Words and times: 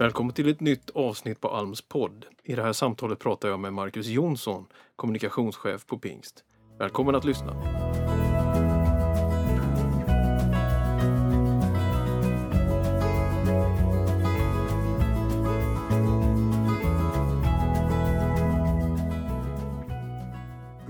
Välkommen 0.00 0.34
till 0.34 0.48
ett 0.48 0.60
nytt 0.60 0.90
avsnitt 0.90 1.40
på 1.40 1.48
Alms 1.48 1.82
podd. 1.82 2.26
I 2.44 2.54
det 2.54 2.62
här 2.62 2.72
samtalet 2.72 3.18
pratar 3.18 3.48
jag 3.48 3.60
med 3.60 3.72
Marcus 3.72 4.06
Jonsson, 4.06 4.66
kommunikationschef 4.96 5.86
på 5.86 5.98
Pingst. 5.98 6.44
Välkommen 6.78 7.14
att 7.14 7.24
lyssna. 7.24 7.89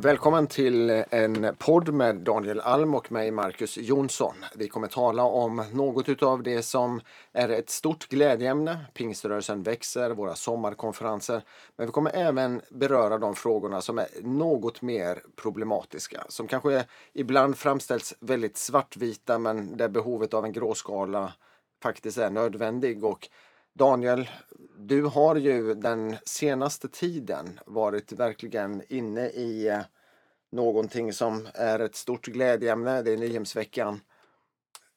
Välkommen 0.03 0.47
till 0.47 0.91
en 1.11 1.57
podd 1.59 1.95
med 1.95 2.17
Daniel 2.17 2.61
Alm 2.61 2.95
och 2.95 3.13
mig 3.13 3.31
Marcus 3.31 3.79
Jonsson. 3.79 4.35
Vi 4.55 4.69
kommer 4.69 4.87
tala 4.87 5.23
om 5.23 5.65
något 5.73 6.23
av 6.23 6.43
det 6.43 6.63
som 6.63 7.01
är 7.33 7.49
ett 7.49 7.71
stort 7.71 8.09
glädjeämne. 8.09 8.79
Pingströrelsen 8.95 9.63
växer, 9.63 10.11
våra 10.11 10.35
sommarkonferenser. 10.35 11.43
Men 11.77 11.87
vi 11.87 11.93
kommer 11.93 12.11
även 12.17 12.61
beröra 12.71 13.19
de 13.19 13.35
frågorna 13.35 13.81
som 13.81 13.99
är 13.99 14.07
något 14.23 14.83
mer 14.83 15.23
problematiska. 15.37 16.25
Som 16.29 16.47
kanske 16.47 16.85
ibland 17.13 17.59
framställs 17.59 18.15
väldigt 18.21 18.57
svartvita 18.57 19.39
men 19.39 19.77
där 19.77 19.89
behovet 19.89 20.35
av 20.35 20.45
en 20.45 20.53
gråskala 20.53 21.33
faktiskt 21.83 22.19
är 22.19 22.31
nödvändig. 22.31 23.05
Och 23.05 23.29
Daniel, 23.73 24.29
du 24.79 25.03
har 25.03 25.37
ju 25.37 25.75
den 25.75 26.17
senaste 26.25 26.89
tiden 26.89 27.61
varit 27.67 28.13
verkligen 28.13 28.83
inne 28.89 29.27
i 29.27 29.69
eh, 29.69 29.81
någonting 30.53 31.13
som 31.13 31.49
är 31.55 31.79
ett 31.79 31.95
stort 31.95 32.27
glädjeämne. 32.27 33.03
Det 33.03 33.13
är 33.13 33.17
Nyhemsveckan. 33.17 34.01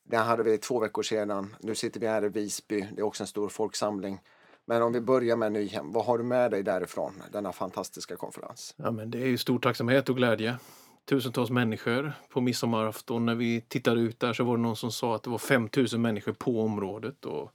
Det 0.04 0.18
hade 0.18 0.44
vi 0.44 0.58
två 0.58 0.80
veckor 0.80 1.04
sedan. 1.04 1.56
Nu 1.60 1.76
sitter 1.76 2.00
vi 2.00 2.08
här 2.08 2.26
i 2.26 2.30
Visby. 2.30 2.88
Det 2.96 3.02
är 3.02 3.06
också 3.06 3.24
en 3.24 3.28
stor 3.28 3.50
folksamling. 3.50 4.20
Men 4.66 4.82
om 4.82 4.94
vi 4.94 5.02
börjar 5.02 5.36
med 5.36 5.52
Nyhem, 5.52 5.92
vad 5.92 6.06
har 6.06 6.18
du 6.18 6.24
med 6.24 6.52
dig 6.52 6.64
därifrån, 6.64 7.24
denna 7.32 7.52
fantastiska 7.52 8.16
konferens? 8.16 8.76
Ja, 8.78 8.92
men 8.92 9.12
det 9.12 9.18
är 9.18 9.28
ju 9.28 9.38
stor 9.38 9.60
tacksamhet 9.60 10.10
och 10.10 10.16
glädje. 10.16 10.58
Tusentals 11.06 11.50
människor 11.50 12.14
på 12.30 12.42
midsommarafton. 12.42 13.26
När 13.26 13.36
vi 13.36 13.62
tittade 13.62 14.02
ut 14.02 14.20
där 14.20 14.34
så 14.34 14.44
var 14.44 14.58
det 14.58 14.64
någon 14.64 14.76
som 14.76 14.92
sa 14.92 15.16
att 15.16 15.24
det 15.24 15.30
var 15.30 15.38
5000 15.38 16.02
människor 16.02 16.34
på 16.34 16.62
området. 16.62 17.26
Och 17.26 17.52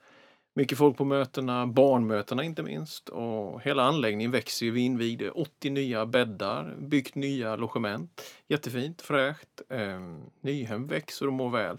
mycket 0.55 0.79
folk 0.79 0.97
på 0.97 1.05
mötena, 1.05 1.67
barnmötena 1.67 2.45
inte 2.45 2.63
minst. 2.63 3.09
Och 3.09 3.63
hela 3.63 3.83
anläggningen 3.83 4.31
växer 4.31 4.67
ju. 4.67 4.73
Vi 4.73 4.81
invigde 4.81 5.31
80 5.31 5.71
nya 5.71 6.07
bäddar, 6.07 6.77
byggt 6.79 7.15
nya 7.15 7.57
logement. 7.57 8.23
Jättefint, 8.49 9.03
fräscht. 9.03 9.49
Eh, 9.69 10.01
Nyhem 10.41 10.87
växer 10.87 11.27
och 11.27 11.33
mår 11.33 11.51
väl. 11.51 11.79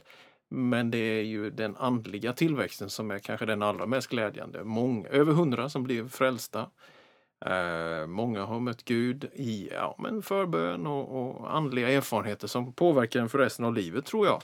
Men 0.50 0.92
det 0.92 0.98
är 0.98 1.24
ju 1.24 1.50
den 1.50 1.76
andliga 1.76 2.34
tillväxten 2.34 2.90
som 2.90 3.12
är 3.12 3.20
kanske 3.20 3.46
den 3.46 3.62
allra 3.62 3.86
mest 3.86 4.08
glädjande. 4.08 4.64
Många, 4.64 5.10
över 5.10 5.34
hundra 5.34 5.70
som 5.70 5.84
blev 5.84 6.10
frälsta. 6.10 6.70
Eh, 7.46 8.08
många 8.08 8.46
har 8.46 8.60
mött 8.60 8.86
Gud 8.86 9.24
i 9.34 9.70
ja, 9.74 9.96
men 10.00 10.22
förbön 10.22 10.88
och, 10.88 11.22
och 11.22 11.56
andliga 11.56 11.90
erfarenheter 11.90 12.48
som 12.48 12.74
påverkar 12.74 13.20
en 13.20 13.30
för 13.30 13.38
resten 13.38 13.66
av 13.66 13.74
livet 13.74 14.06
tror 14.06 14.28
jag. 14.28 14.42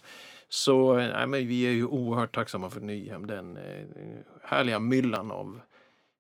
Så 0.56 0.94
nej, 0.94 1.28
men 1.28 1.48
vi 1.48 1.68
är 1.68 1.72
ju 1.72 1.86
oerhört 1.86 2.36
tacksamma 2.36 2.70
för 2.70 2.82
Nyhem, 2.82 3.28
den 3.28 3.58
eh, 3.58 3.86
härliga 4.44 4.80
myllan 4.80 5.32
av 5.32 5.60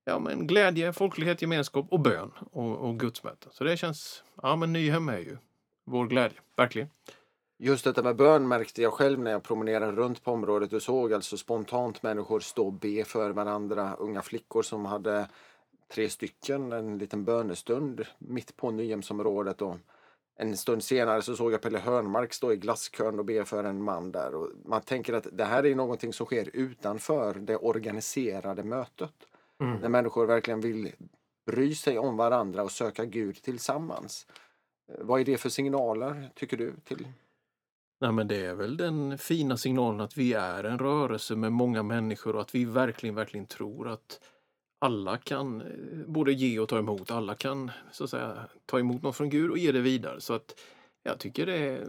ja, 0.05 0.19
men 0.19 0.47
glädje, 0.47 0.93
folklighet, 0.93 1.41
gemenskap 1.41 1.85
och 1.89 1.99
bön 1.99 2.31
och, 2.51 2.77
och 2.77 2.99
gudsmöten. 2.99 3.51
Så 3.51 3.63
det 3.63 3.77
känns, 3.77 4.23
ja 4.41 4.55
men 4.55 4.73
Nyhem 4.73 5.09
är 5.09 5.17
ju 5.17 5.37
vår 5.85 6.07
glädje, 6.07 6.37
verkligen. 6.55 6.89
Just 7.57 7.83
detta 7.83 8.03
med 8.03 8.15
bön 8.15 8.47
märkte 8.47 8.81
jag 8.81 8.93
själv 8.93 9.19
när 9.19 9.31
jag 9.31 9.43
promenerade 9.43 9.91
runt 9.91 10.23
på 10.23 10.31
området 10.31 10.73
och 10.73 10.81
såg 10.81 11.13
alltså 11.13 11.37
spontant 11.37 12.03
människor 12.03 12.39
stå 12.39 12.65
och 12.65 12.73
be 12.73 13.03
för 13.03 13.29
varandra. 13.29 13.95
Unga 13.99 14.21
flickor 14.21 14.61
som 14.61 14.85
hade 14.85 15.27
tre 15.93 16.09
stycken, 16.09 16.71
en 16.71 16.97
liten 16.97 17.23
bönestund 17.25 18.05
mitt 18.17 18.57
på 18.57 18.71
Nyhemsområdet. 18.71 19.61
Och 19.61 19.77
en 20.35 20.57
stund 20.57 20.83
senare 20.83 21.21
så 21.21 21.35
såg 21.35 21.53
jag 21.53 21.61
Pelle 21.61 21.79
Hörnmark 21.79 22.33
stå 22.33 22.53
i 22.53 22.55
glasskön 22.55 23.19
och 23.19 23.25
be 23.25 23.45
för 23.45 23.63
en 23.63 23.83
man 23.83 24.11
där. 24.11 24.35
Och 24.35 24.49
man 24.65 24.81
tänker 24.81 25.13
att 25.13 25.27
det 25.31 25.45
här 25.45 25.65
är 25.65 25.75
någonting 25.75 26.13
som 26.13 26.25
sker 26.25 26.49
utanför 26.53 27.33
det 27.33 27.57
organiserade 27.57 28.63
mötet. 28.63 29.13
Mm. 29.61 29.79
När 29.79 29.89
människor 29.89 30.25
verkligen 30.25 30.61
vill 30.61 30.91
bry 31.45 31.75
sig 31.75 31.99
om 31.99 32.17
varandra 32.17 32.63
och 32.63 32.71
söka 32.71 33.05
Gud 33.05 33.41
tillsammans. 33.41 34.27
Vad 34.99 35.21
är 35.21 35.25
det 35.25 35.37
för 35.37 35.49
signaler, 35.49 36.29
tycker 36.35 36.57
du? 36.57 36.73
till 36.83 37.07
Nej, 38.01 38.11
men 38.11 38.27
det 38.27 38.45
är 38.45 38.53
väl 38.53 38.77
den 38.77 39.17
fina 39.17 39.57
signalen 39.57 40.01
att 40.01 40.17
vi 40.17 40.33
är 40.33 40.63
en 40.63 40.79
rörelse 40.79 41.35
med 41.35 41.51
många 41.51 41.83
människor 41.83 42.35
och 42.35 42.41
att 42.41 42.55
vi 42.55 42.65
verkligen, 42.65 43.15
verkligen 43.15 43.45
tror 43.45 43.89
att 43.89 44.19
alla 44.85 45.17
kan 45.17 45.61
eh, 45.61 45.67
både 46.07 46.33
ge 46.33 46.59
och 46.59 46.69
ta 46.69 46.79
emot. 46.79 47.11
Alla 47.11 47.35
kan 47.35 47.71
så 47.91 48.03
att 48.03 48.09
säga 48.09 48.49
ta 48.65 48.79
emot 48.79 49.01
något 49.01 49.15
från 49.15 49.29
Gud 49.29 49.51
och 49.51 49.57
ge 49.57 49.71
det 49.71 49.81
vidare. 49.81 50.21
Så 50.21 50.33
att 50.33 50.59
jag 51.03 51.19
tycker 51.19 51.45
det 51.45 51.57
är, 51.57 51.87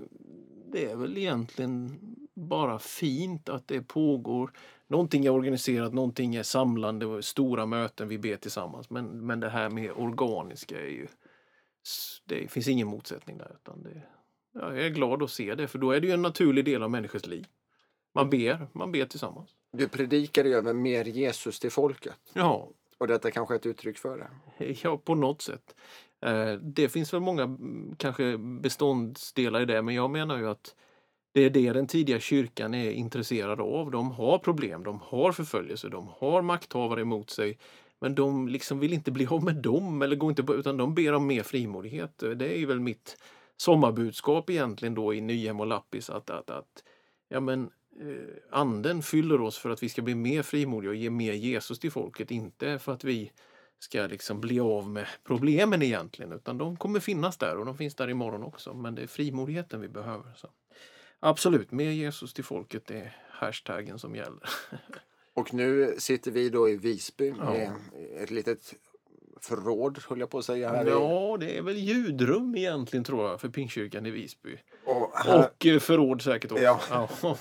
det 0.73 0.91
är 0.91 0.97
väl 0.97 1.19
egentligen 1.19 1.99
bara 2.35 2.79
fint 2.79 3.49
att 3.49 3.69
det 3.69 3.83
pågår. 3.83 4.51
Någonting 4.87 5.25
är 5.25 5.31
organiserat, 5.31 5.95
någonting 5.95 6.35
är 6.35 6.43
samlande, 6.43 7.23
stora 7.23 7.67
möten, 7.67 8.09
vi 8.09 8.19
ber 8.19 8.37
tillsammans. 8.37 8.91
Men, 8.91 9.27
men 9.27 9.41
det 9.41 9.49
här 9.49 9.71
med 9.71 9.91
organiska 9.97 10.81
är 10.81 10.91
ju... 10.91 11.07
Det 12.25 12.51
finns 12.51 12.69
ingen 12.69 12.89
motsättning 12.89 13.39
där. 13.39 13.57
Utan 13.63 13.83
det, 13.83 14.03
jag 14.53 14.81
är 14.81 14.89
glad 14.89 15.23
att 15.23 15.31
se 15.31 15.55
det, 15.55 15.69
för 15.69 15.79
då 15.79 15.91
är 15.91 16.01
det 16.01 16.07
ju 16.07 16.13
en 16.13 16.23
naturlig 16.23 16.65
del 16.65 16.83
av 16.83 16.91
människors 16.91 17.27
liv. 17.27 17.47
Man 18.15 18.31
ber, 18.31 18.69
man 18.73 18.93
ber 18.93 19.05
tillsammans. 19.05 19.51
Du 19.73 19.89
predikar 19.89 20.45
ju 20.45 20.55
över 20.55 20.73
mer 20.73 21.05
Jesus 21.05 21.61
till 21.61 21.71
folket. 21.71 22.15
Ja. 22.33 22.69
Och 22.99 23.07
detta 23.07 23.31
kanske 23.31 23.55
är 23.55 23.57
ett 23.57 23.67
uttryck 23.67 23.99
för 23.99 24.19
det? 24.19 24.29
Ja, 24.83 24.99
på 24.99 25.15
något 25.15 25.43
sätt. 25.43 25.75
Eh, 26.27 26.53
det 26.53 26.89
finns 26.89 27.15
väl 27.15 27.21
många 27.21 27.43
mm, 27.43 27.95
kanske 27.99 28.39
beståndsdelar 28.39 29.61
i 29.61 29.65
det, 29.65 29.83
men 29.83 29.95
jag 29.95 30.11
menar 30.11 30.39
ju 30.39 30.49
att 30.49 30.75
det 31.33 31.41
är 31.41 31.51
det 31.51 31.73
den 31.73 31.87
tidiga 31.87 32.21
kyrkan 32.21 32.75
är 32.75 32.91
intresserad 32.91 33.61
av. 33.61 33.91
De 33.91 34.11
har 34.11 34.39
problem, 34.39 34.85
de 34.85 35.01
har 35.01 35.33
förföljelse, 35.33 35.89
de 35.89 36.09
har 36.19 36.43
makthavare 36.43 37.01
emot 37.01 37.31
sig. 37.31 37.59
Men 38.01 38.15
de 38.15 38.49
liksom 38.49 38.79
vill 38.79 38.93
inte 38.93 39.11
bli 39.11 39.27
av 39.27 39.45
med 39.45 39.57
dem, 39.57 40.03
eller 40.03 40.17
går 40.17 40.31
inte 40.31 40.43
på, 40.43 40.55
utan 40.55 40.77
de 40.77 40.95
ber 40.95 41.13
om 41.13 41.27
mer 41.27 41.43
frimodighet. 41.43 42.23
Eh, 42.23 42.31
det 42.31 42.55
är 42.55 42.59
ju 42.59 42.67
väl 42.67 42.81
mitt 42.81 43.17
sommarbudskap 43.57 44.51
egentligen 44.51 44.95
då 44.95 45.15
i 45.15 45.21
Nyhem 45.21 45.61
och 45.61 45.67
Lappis 45.67 46.11
att, 46.11 46.31
att, 46.31 46.51
att 46.51 46.85
ja, 47.29 47.41
men, 47.41 47.71
anden 48.51 49.03
fyller 49.03 49.41
oss 49.41 49.59
för 49.59 49.71
att 49.71 49.83
vi 49.83 49.89
ska 49.89 50.03
bli 50.03 50.15
mer 50.15 50.43
frimodiga 50.43 50.91
och 50.91 50.97
ge 50.97 51.11
mer 51.11 51.33
Jesus 51.33 51.79
till 51.79 51.91
folket. 51.91 52.31
Inte 52.31 52.79
för 52.79 52.93
att 52.93 53.05
vi 53.05 53.33
ska 53.79 54.07
liksom 54.07 54.41
bli 54.41 54.61
av 54.61 54.89
med 54.89 55.07
problemen 55.25 55.83
egentligen 55.83 56.33
utan 56.33 56.59
de 56.59 56.77
kommer 56.77 57.01
finnas 57.01 57.37
där 57.37 57.57
och 57.57 57.67
de 57.67 57.77
finns 57.77 57.95
där 57.95 58.11
imorgon 58.11 58.43
också. 58.43 58.75
Men 58.75 58.95
det 58.95 59.03
är 59.03 59.07
frimodigheten 59.07 59.81
vi 59.81 59.89
behöver. 59.89 60.33
Så. 60.37 60.49
Absolut, 61.21 61.71
mer 61.71 61.91
Jesus 61.91 62.35
till 62.35 62.45
folket 62.45 62.91
är 62.91 63.17
hashtaggen 63.31 63.99
som 63.99 64.17
gäller. 64.17 64.49
Och 65.35 65.55
nu 65.55 65.95
sitter 65.99 66.31
vi 66.31 66.49
då 66.49 66.69
i 66.69 66.77
Visby 66.77 67.33
med 67.33 67.73
ja. 67.93 68.01
ett 68.23 68.31
litet 68.31 68.75
förråd, 69.41 69.99
höll 70.09 70.21
jag 70.21 70.31
på 70.31 70.39
att 70.39 70.45
säga. 70.45 70.69
Här 70.69 70.87
ja, 70.87 71.37
det 71.41 71.59
är 71.59 71.63
väl 71.63 71.77
ljudrum 71.77 72.55
egentligen 72.57 73.05
tror 73.05 73.29
jag 73.29 73.41
för 73.41 73.49
Pingstkyrkan 73.49 74.07
i 74.07 74.11
Visby. 74.11 74.59
Och, 74.85 75.11
här... 75.15 75.39
och 75.39 75.67
eh, 75.67 75.79
förråd 75.79 76.23
säkert 76.23 76.53
också. 76.53 76.65
Ja. 76.65 77.09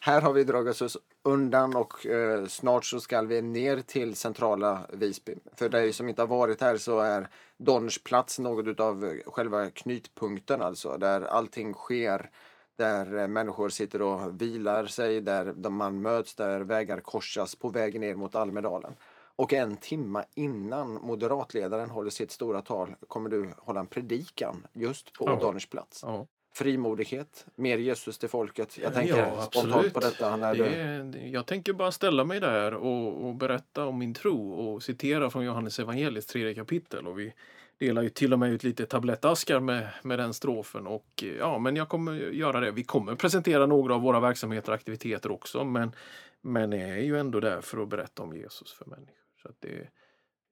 Här 0.00 0.20
har 0.20 0.32
vi 0.32 0.44
dragit 0.44 0.82
oss 0.82 0.96
undan 1.22 1.76
och 1.76 2.06
eh, 2.06 2.46
snart 2.46 2.84
så 2.84 3.00
ska 3.00 3.22
vi 3.22 3.42
ner 3.42 3.80
till 3.80 4.14
centrala 4.14 4.86
Visby. 4.92 5.34
För 5.56 5.68
dig 5.68 5.92
som 5.92 6.08
inte 6.08 6.22
har 6.22 6.26
varit 6.26 6.60
här 6.60 6.76
så 6.76 7.00
är 7.00 7.28
Donnersplats 7.56 8.38
något 8.38 8.80
av 8.80 9.20
själva 9.26 9.70
knytpunkten 9.70 10.62
alltså, 10.62 10.96
där 10.98 11.20
allting 11.20 11.74
sker 11.74 12.30
där 12.76 13.18
eh, 13.18 13.28
människor 13.28 13.68
sitter 13.68 14.02
och 14.02 14.42
vilar 14.42 14.86
sig, 14.86 15.20
där 15.20 15.70
man 15.70 16.02
möts, 16.02 16.34
där 16.34 16.60
vägar 16.60 17.00
korsas 17.00 17.54
på 17.54 17.68
vägen 17.68 18.00
ner 18.00 18.14
mot 18.14 18.34
Almedalen. 18.34 18.94
Och 19.36 19.52
en 19.52 19.76
timma 19.76 20.24
innan 20.34 20.94
moderatledaren 20.94 21.90
håller 21.90 22.10
sitt 22.10 22.30
stora 22.30 22.62
tal 22.62 22.94
kommer 23.08 23.30
du 23.30 23.50
hålla 23.58 23.80
en 23.80 23.86
predikan 23.86 24.66
just 24.72 25.12
på 25.12 25.24
ja. 25.28 25.38
Donnersplats. 25.40 26.00
Ja. 26.02 26.26
Frimodighet, 26.54 27.46
mer 27.54 27.78
Jesus 27.78 28.18
till 28.18 28.28
folket. 28.28 28.78
Jag 28.78 28.94
tänker 28.94 29.18
ja, 29.18 29.42
spontant 29.42 29.94
på 29.94 30.00
detta. 30.00 30.36
När 30.36 30.54
det, 30.54 31.02
du... 31.02 31.28
Jag 31.28 31.46
tänker 31.46 31.72
bara 31.72 31.92
ställa 31.92 32.24
mig 32.24 32.40
där 32.40 32.74
och, 32.74 33.26
och, 33.26 33.34
berätta 33.34 33.86
om 33.86 33.98
min 33.98 34.14
tro 34.14 34.52
och 34.52 34.82
citera 34.82 35.30
från 35.30 35.44
Johannes 35.44 35.78
evangeliets 35.78 36.26
tredje 36.26 36.54
kapitel. 36.54 37.06
Och 37.06 37.18
vi 37.18 37.32
delar 37.78 38.02
ju 38.02 38.08
till 38.08 38.32
och 38.32 38.38
med 38.38 38.52
ut 38.52 38.64
lite 38.64 38.86
tablettaskar 38.86 39.60
med, 39.60 39.88
med 40.02 40.18
den 40.18 40.34
strofen. 40.34 40.86
Och 40.86 41.24
ja, 41.38 41.58
men 41.58 41.76
jag 41.76 41.88
kommer 41.88 42.12
göra 42.12 42.60
det. 42.60 42.70
Vi 42.70 42.84
kommer 42.84 43.14
presentera 43.14 43.66
några 43.66 43.94
av 43.94 44.00
våra 44.00 44.20
verksamheter 44.20 44.68
och 44.68 44.74
aktiviteter 44.74 45.30
också. 45.30 45.64
Men, 45.64 45.92
men 46.40 46.72
är 46.72 46.96
ju 46.96 47.18
ändå 47.18 47.40
där 47.40 47.60
för 47.60 47.82
att 47.82 47.88
berätta 47.88 48.22
om 48.22 48.36
Jesus 48.36 48.72
för 48.72 48.86
människor. 48.86 49.23
Så 49.44 49.50
att 49.50 49.60
det, 49.60 49.88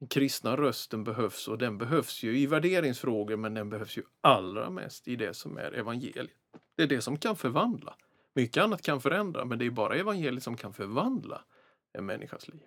den 0.00 0.08
kristna 0.08 0.56
rösten 0.56 1.04
behövs 1.04 1.48
och 1.48 1.58
den 1.58 1.78
behövs 1.78 2.22
ju 2.22 2.38
i 2.38 2.46
värderingsfrågor 2.46 3.36
men 3.36 3.54
den 3.54 3.70
behövs 3.70 3.98
ju 3.98 4.02
allra 4.20 4.70
mest 4.70 5.08
i 5.08 5.16
det 5.16 5.34
som 5.34 5.58
är 5.58 5.72
evangeliet. 5.72 6.30
Det 6.76 6.82
är 6.82 6.86
det 6.86 7.00
som 7.00 7.16
kan 7.16 7.36
förvandla. 7.36 7.96
Mycket 8.34 8.62
annat 8.62 8.82
kan 8.82 9.00
förändra 9.00 9.44
men 9.44 9.58
det 9.58 9.66
är 9.66 9.70
bara 9.70 9.96
evangeliet 9.96 10.42
som 10.42 10.56
kan 10.56 10.72
förvandla 10.72 11.44
en 11.92 12.06
människas 12.06 12.48
liv. 12.48 12.62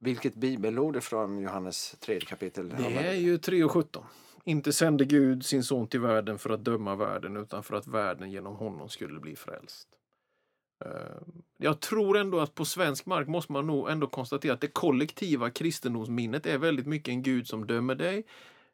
Vilket 0.00 0.34
bibelord 0.34 1.02
från 1.02 1.38
Johannes 1.38 1.96
3 2.00 2.20
kapitel? 2.20 2.68
Det 2.68 3.06
är 3.06 3.14
ju 3.14 3.38
3 3.38 3.64
och 3.64 3.70
17. 3.70 4.04
Inte 4.44 4.72
sände 4.72 5.04
Gud 5.04 5.44
sin 5.44 5.64
son 5.64 5.88
till 5.88 6.00
världen 6.00 6.38
för 6.38 6.50
att 6.50 6.64
döma 6.64 6.94
världen 6.94 7.36
utan 7.36 7.62
för 7.62 7.76
att 7.76 7.86
världen 7.86 8.30
genom 8.30 8.56
honom 8.56 8.88
skulle 8.88 9.20
bli 9.20 9.36
frälst. 9.36 9.97
Eh, 10.84 10.90
jag 11.58 11.80
tror 11.80 12.16
ändå 12.16 12.40
att 12.40 12.54
på 12.54 12.64
svensk 12.64 13.06
mark 13.06 13.28
måste 13.28 13.52
man 13.52 13.66
nog 13.66 13.90
ändå 13.90 14.06
konstatera 14.06 14.52
att 14.52 14.60
det 14.60 14.68
kollektiva 14.68 15.50
kristendomsminnet 15.50 16.46
är 16.46 16.58
väldigt 16.58 16.86
mycket 16.86 17.08
en 17.08 17.22
Gud 17.22 17.48
som 17.48 17.66
dömer 17.66 17.94
dig. 17.94 18.26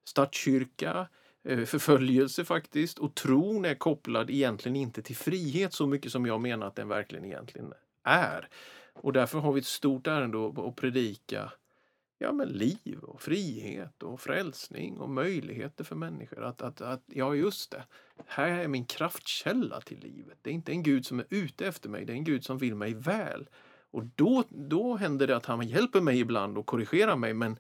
Statskyrka, 0.04 1.08
eh, 1.44 1.64
förföljelse 1.64 2.44
faktiskt 2.44 2.98
och 2.98 3.14
tron 3.14 3.64
är 3.64 3.74
kopplad 3.74 4.30
egentligen 4.30 4.76
inte 4.76 5.02
till 5.02 5.16
frihet 5.16 5.72
så 5.72 5.86
mycket 5.86 6.12
som 6.12 6.26
jag 6.26 6.40
menar 6.40 6.66
att 6.66 6.76
den 6.76 6.88
verkligen 6.88 7.24
egentligen 7.24 7.72
är. 8.04 8.48
Och 8.94 9.12
därför 9.12 9.38
har 9.38 9.52
vi 9.52 9.60
ett 9.60 9.66
stort 9.66 10.06
ärende 10.06 10.68
att 10.68 10.76
predika 10.76 11.52
ja, 12.24 12.32
men 12.32 12.48
liv 12.48 12.98
och 13.02 13.22
frihet 13.22 14.02
och 14.02 14.20
frälsning 14.20 14.98
och 14.98 15.10
möjligheter 15.10 15.84
för 15.84 15.96
människor. 15.96 16.44
Att, 16.44 16.62
att, 16.62 16.80
att, 16.80 17.02
ja, 17.06 17.34
just 17.34 17.70
det. 17.70 17.84
Här 18.26 18.48
är 18.48 18.68
min 18.68 18.84
kraftkälla 18.84 19.80
till 19.80 19.98
livet. 19.98 20.38
Det 20.42 20.50
är 20.50 20.54
inte 20.54 20.72
en 20.72 20.82
Gud 20.82 21.06
som 21.06 21.18
är 21.18 21.26
ute 21.30 21.66
efter 21.66 21.88
mig, 21.88 22.04
det 22.04 22.12
är 22.12 22.16
en 22.16 22.24
Gud 22.24 22.44
som 22.44 22.58
vill 22.58 22.74
mig 22.74 22.94
väl. 22.94 23.48
Och 23.90 24.04
då, 24.04 24.44
då 24.48 24.96
händer 24.96 25.26
det 25.26 25.36
att 25.36 25.46
han 25.46 25.68
hjälper 25.68 26.00
mig 26.00 26.20
ibland 26.20 26.58
och 26.58 26.66
korrigerar 26.66 27.16
mig, 27.16 27.34
men, 27.34 27.58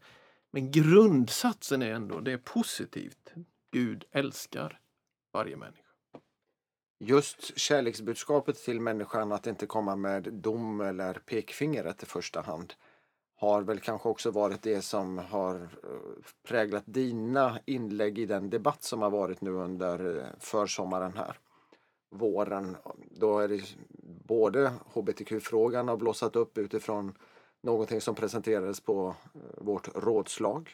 men 0.50 0.70
grundsatsen 0.70 1.82
är 1.82 1.92
ändå, 1.92 2.20
det 2.20 2.32
är 2.32 2.38
positivt. 2.38 3.32
Gud 3.70 4.04
älskar 4.10 4.80
varje 5.32 5.56
människa. 5.56 5.80
Just 6.98 7.58
kärleksbudskapet 7.58 8.56
till 8.56 8.80
människan, 8.80 9.32
att 9.32 9.46
inte 9.46 9.66
komma 9.66 9.96
med 9.96 10.22
dom 10.32 10.80
eller 10.80 11.14
pekfingret 11.14 12.02
i 12.02 12.06
första 12.06 12.40
hand 12.40 12.74
har 13.44 13.62
väl 13.62 13.80
kanske 13.80 14.08
också 14.08 14.30
varit 14.30 14.62
det 14.62 14.82
som 14.82 15.18
har 15.18 15.54
eh, 15.54 16.24
präglat 16.48 16.82
dina 16.86 17.58
inlägg 17.64 18.18
i 18.18 18.26
den 18.26 18.50
debatt 18.50 18.82
som 18.82 19.02
har 19.02 19.10
varit 19.10 19.40
nu 19.40 19.50
under 19.50 20.18
eh, 20.18 20.24
försommaren 20.40 21.12
här. 21.16 21.38
Våren. 22.10 22.76
Då 23.10 23.38
är 23.38 23.48
det 23.48 23.62
både 24.24 24.72
hbtq-frågan 24.94 25.88
har 25.88 25.96
blossat 25.96 26.36
upp 26.36 26.58
utifrån 26.58 27.14
någonting 27.62 28.00
som 28.00 28.14
presenterades 28.14 28.80
på 28.80 29.14
eh, 29.34 29.40
vårt 29.64 29.88
rådslag. 29.94 30.70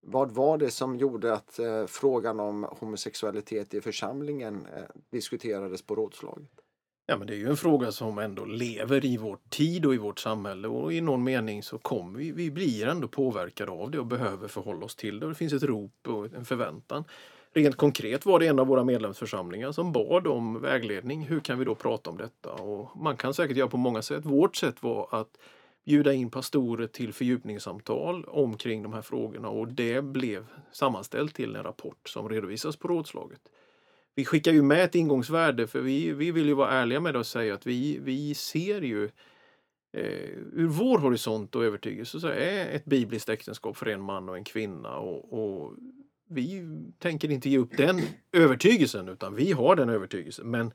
Vad 0.00 0.32
var 0.32 0.58
det 0.58 0.70
som 0.70 0.96
gjorde 0.96 1.34
att 1.34 1.60
frågan 1.86 2.40
om 2.40 2.66
homosexualitet 2.80 3.74
i 3.74 3.80
församlingen 3.80 4.66
diskuterades 5.10 5.82
på 5.82 5.94
rådslaget? 5.94 6.67
Ja, 7.10 7.16
men 7.16 7.26
det 7.26 7.34
är 7.34 7.38
ju 7.38 7.48
en 7.48 7.56
fråga 7.56 7.92
som 7.92 8.18
ändå 8.18 8.44
lever 8.44 9.04
i 9.04 9.16
vår 9.16 9.38
tid 9.48 9.86
och 9.86 9.94
i 9.94 9.98
vårt 9.98 10.18
samhälle 10.18 10.68
och 10.68 10.92
i 10.92 11.00
någon 11.00 11.24
mening 11.24 11.62
så 11.62 11.78
kommer 11.78 12.18
vi, 12.18 12.32
vi 12.32 12.50
blir 12.50 12.86
ändå 12.86 13.08
påverkade 13.08 13.72
av 13.72 13.90
det 13.90 13.98
och 13.98 14.06
behöver 14.06 14.48
förhålla 14.48 14.84
oss 14.84 14.96
till 14.96 15.20
det. 15.20 15.26
Och 15.26 15.32
det 15.32 15.38
finns 15.38 15.52
ett 15.52 15.62
rop 15.62 16.08
och 16.08 16.24
en 16.34 16.44
förväntan. 16.44 17.04
Rent 17.52 17.76
konkret 17.76 18.26
var 18.26 18.38
det 18.38 18.46
en 18.46 18.58
av 18.58 18.66
våra 18.66 18.84
medlemsförsamlingar 18.84 19.72
som 19.72 19.92
bad 19.92 20.26
om 20.26 20.60
vägledning. 20.60 21.22
Hur 21.22 21.40
kan 21.40 21.58
vi 21.58 21.64
då 21.64 21.74
prata 21.74 22.10
om 22.10 22.16
detta? 22.16 22.52
Och 22.52 22.96
man 22.96 23.16
kan 23.16 23.34
säkert 23.34 23.56
göra 23.56 23.68
på 23.68 23.76
många 23.76 24.02
sätt. 24.02 24.24
Vårt 24.24 24.56
sätt 24.56 24.82
var 24.82 25.08
att 25.10 25.38
bjuda 25.84 26.12
in 26.12 26.30
pastorer 26.30 26.86
till 26.86 27.12
fördjupningssamtal 27.12 28.24
omkring 28.24 28.82
de 28.82 28.92
här 28.92 29.02
frågorna 29.02 29.48
och 29.48 29.68
det 29.68 30.02
blev 30.02 30.46
sammanställt 30.72 31.34
till 31.34 31.56
en 31.56 31.62
rapport 31.62 32.08
som 32.08 32.28
redovisas 32.28 32.76
på 32.76 32.88
rådslaget 32.88 33.40
vi 34.18 34.24
skickar 34.24 34.52
ju 34.52 34.62
med 34.62 34.84
ett 34.84 34.94
ingångsvärde 34.94 35.66
för 35.66 35.80
vi, 35.80 36.12
vi 36.12 36.30
vill 36.30 36.46
ju 36.46 36.54
vara 36.54 36.70
ärliga 36.70 37.00
med 37.00 37.14
det 37.14 37.18
och 37.18 37.26
säga 37.26 37.54
att 37.54 37.66
vi, 37.66 37.98
vi 38.02 38.34
ser 38.34 38.82
ju 38.82 39.04
eh, 39.92 40.28
ur 40.52 40.66
vår 40.66 40.98
horisont 40.98 41.54
och 41.54 41.64
övertygelse 41.64 42.20
så 42.20 42.28
är 42.28 42.66
ett 42.66 42.84
bibliskt 42.84 43.28
äktenskap 43.28 43.76
för 43.76 43.86
en 43.86 44.00
man 44.00 44.28
och 44.28 44.36
en 44.36 44.44
kvinna 44.44 44.96
och, 44.96 45.32
och 45.32 45.74
vi 46.28 46.62
tänker 46.98 47.30
inte 47.30 47.50
ge 47.50 47.58
upp 47.58 47.76
den 47.76 48.00
övertygelsen 48.32 49.08
utan 49.08 49.34
vi 49.34 49.52
har 49.52 49.76
den 49.76 49.88
övertygelsen. 49.88 50.50
Men, 50.50 50.72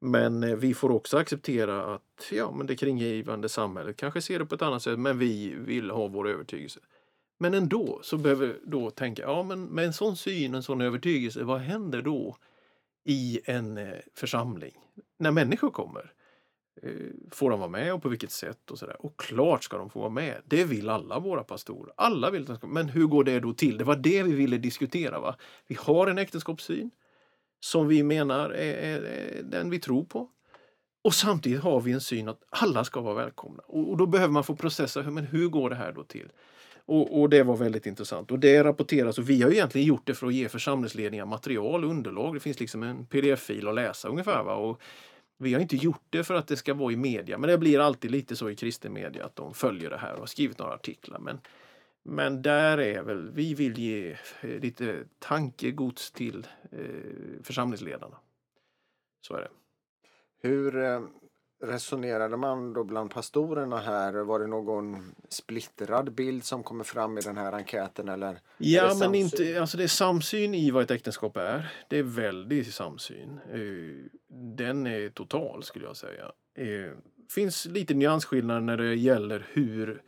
men 0.00 0.42
eh, 0.42 0.56
vi 0.56 0.74
får 0.74 0.90
också 0.90 1.16
acceptera 1.16 1.94
att 1.94 2.32
ja, 2.32 2.54
men 2.56 2.66
det 2.66 2.76
kringgivande 2.76 3.48
samhället 3.48 3.96
kanske 3.96 4.22
ser 4.22 4.38
det 4.38 4.46
på 4.46 4.54
ett 4.54 4.62
annat 4.62 4.82
sätt 4.82 4.98
men 4.98 5.18
vi 5.18 5.54
vill 5.58 5.90
ha 5.90 6.06
vår 6.06 6.28
övertygelse. 6.28 6.80
Men 7.38 7.54
ändå 7.54 8.00
så 8.02 8.18
behöver 8.18 8.46
vi 8.46 8.54
då 8.64 8.90
tänka, 8.90 9.22
ja 9.22 9.42
men 9.42 9.64
med 9.64 9.84
en 9.84 9.92
sån 9.92 10.16
syn, 10.16 10.54
en 10.54 10.62
sån 10.62 10.80
övertygelse, 10.80 11.44
vad 11.44 11.60
händer 11.60 12.02
då 12.02 12.36
i 13.08 13.40
en 13.44 13.78
eh, 13.78 13.94
församling. 14.14 14.72
När 15.18 15.30
människor 15.30 15.70
kommer. 15.70 16.12
Eh, 16.82 16.90
får 17.30 17.50
de 17.50 17.60
vara 17.60 17.70
med 17.70 17.94
och 17.94 18.02
på 18.02 18.08
vilket 18.08 18.30
sätt 18.30 18.70
och 18.70 18.78
sådär. 18.78 18.96
Och 18.98 19.20
klart 19.20 19.64
ska 19.64 19.78
de 19.78 19.90
få 19.90 20.00
vara 20.00 20.10
med. 20.10 20.42
Det 20.44 20.64
vill 20.64 20.88
alla 20.88 21.18
våra 21.18 21.42
pastorer. 21.42 21.92
Alla 21.96 22.30
vill 22.30 22.50
att 22.50 22.62
Men 22.62 22.88
hur 22.88 23.06
går 23.06 23.24
det 23.24 23.40
då 23.40 23.52
till? 23.54 23.78
Det 23.78 23.84
var 23.84 23.96
det 23.96 24.22
vi 24.22 24.32
ville 24.32 24.58
diskutera. 24.58 25.20
Va? 25.20 25.36
Vi 25.66 25.76
har 25.80 26.06
en 26.06 26.18
äktenskapssyn 26.18 26.90
som 27.60 27.88
vi 27.88 28.02
menar 28.02 28.50
är, 28.50 28.74
är, 28.74 29.02
är 29.02 29.42
den 29.42 29.70
vi 29.70 29.78
tror 29.78 30.04
på. 30.04 30.28
Och 31.04 31.14
samtidigt 31.14 31.60
har 31.60 31.80
vi 31.80 31.92
en 31.92 32.00
syn 32.00 32.28
att 32.28 32.42
alla 32.50 32.84
ska 32.84 33.00
vara 33.00 33.14
välkomna. 33.14 33.62
Och, 33.66 33.90
och 33.90 33.96
då 33.96 34.06
behöver 34.06 34.32
man 34.32 34.44
få 34.44 34.56
processa, 34.56 35.02
men 35.02 35.24
hur 35.24 35.48
går 35.48 35.70
det 35.70 35.76
här 35.76 35.92
då 35.92 36.04
till? 36.04 36.32
Och, 36.88 37.20
och, 37.20 37.28
det 37.28 37.42
var 37.42 37.56
väldigt 37.56 37.86
intressant. 37.86 38.30
Och 38.30 38.38
det 38.38 38.64
rapporteras 38.64 39.18
och 39.18 39.30
vi 39.30 39.42
har 39.42 39.50
egentligen 39.50 39.86
gjort 39.86 40.06
det 40.06 40.14
för 40.14 40.26
att 40.26 40.34
ge 40.34 40.48
församlingsledningar 40.48 41.26
material 41.26 41.84
och 41.84 41.90
underlag. 41.90 42.34
Det 42.34 42.40
finns 42.40 42.60
liksom 42.60 42.82
en 42.82 43.06
pdf-fil 43.06 43.68
att 43.68 43.74
läsa 43.74 44.08
ungefär. 44.08 44.42
Va? 44.42 44.54
Och 44.54 44.82
vi 45.38 45.54
har 45.54 45.60
inte 45.60 45.76
gjort 45.76 46.04
det 46.10 46.24
för 46.24 46.34
att 46.34 46.46
det 46.46 46.56
ska 46.56 46.74
vara 46.74 46.92
i 46.92 46.96
media, 46.96 47.38
men 47.38 47.50
det 47.50 47.58
blir 47.58 47.80
alltid 47.80 48.10
lite 48.10 48.36
så 48.36 48.50
i 48.50 48.56
kristen 48.56 48.92
media 48.92 49.24
att 49.24 49.36
de 49.36 49.54
följer 49.54 49.90
det 49.90 49.98
här 49.98 50.12
och 50.12 50.18
har 50.18 50.26
skrivit 50.26 50.58
några 50.58 50.74
artiklar. 50.74 51.18
Men, 51.18 51.40
men 52.02 52.42
där 52.42 52.78
är 52.78 53.02
väl, 53.02 53.30
vi 53.30 53.54
vill 53.54 53.78
ge 53.78 54.10
eh, 54.40 54.60
lite 54.60 55.04
tankegods 55.18 56.10
till 56.10 56.46
eh, 56.72 57.42
församlingsledarna. 57.42 58.16
Så 59.20 59.34
är 59.34 59.40
det. 59.40 59.50
Hur 60.48 60.76
eh, 60.76 61.00
resonerade 61.60 62.36
man 62.36 62.72
då 62.72 62.84
bland 62.84 63.10
pastorerna 63.10 63.78
här? 63.78 64.12
Var 64.12 64.40
det 64.40 64.46
någon 64.46 65.14
splittrad 65.28 66.12
bild 66.12 66.44
som 66.44 66.62
kommer 66.62 66.84
fram 66.84 67.18
i 67.18 67.20
den 67.20 67.36
här 67.36 67.52
enkäten? 67.52 68.08
Eller 68.08 68.38
ja, 68.58 68.96
men 69.00 69.14
inte, 69.14 69.60
alltså 69.60 69.76
det 69.76 69.82
är 69.82 69.88
samsyn 69.88 70.54
i 70.54 70.70
vad 70.70 70.82
ett 70.82 70.90
äktenskap 70.90 71.36
är. 71.36 71.72
Det 71.88 71.98
är 71.98 72.02
väldigt 72.02 72.74
samsyn. 72.74 73.40
Eh, 73.52 74.10
den 74.56 74.86
är 74.86 75.08
total 75.08 75.62
skulle 75.62 75.84
jag 75.84 75.96
säga. 75.96 76.32
Det 76.54 76.84
eh, 76.84 76.92
finns 77.30 77.66
lite 77.66 77.94
nyansskillnader 77.94 78.60
när 78.60 78.76
det 78.76 78.94
gäller 78.94 79.46
hur 79.52 80.02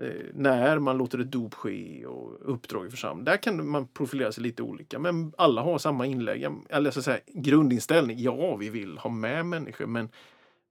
eh, 0.00 0.10
när 0.34 0.78
man 0.78 0.98
låter 0.98 1.18
ett 1.18 1.30
dop 1.30 1.54
ske 1.54 2.06
och 2.06 2.54
uppdrag 2.54 2.86
i 2.86 2.90
församlingen. 2.90 3.24
Där 3.24 3.36
kan 3.36 3.68
man 3.68 3.88
profilera 3.88 4.32
sig 4.32 4.42
lite 4.42 4.62
olika. 4.62 4.98
Men 4.98 5.32
alla 5.38 5.62
har 5.62 5.78
samma 5.78 6.06
inlägg, 6.06 6.46
eller 6.68 6.90
så 6.90 7.02
säga, 7.02 7.20
grundinställning. 7.26 8.18
Ja, 8.20 8.56
vi 8.56 8.70
vill 8.70 8.98
ha 8.98 9.10
med 9.10 9.46
människor 9.46 9.86
men 9.86 10.08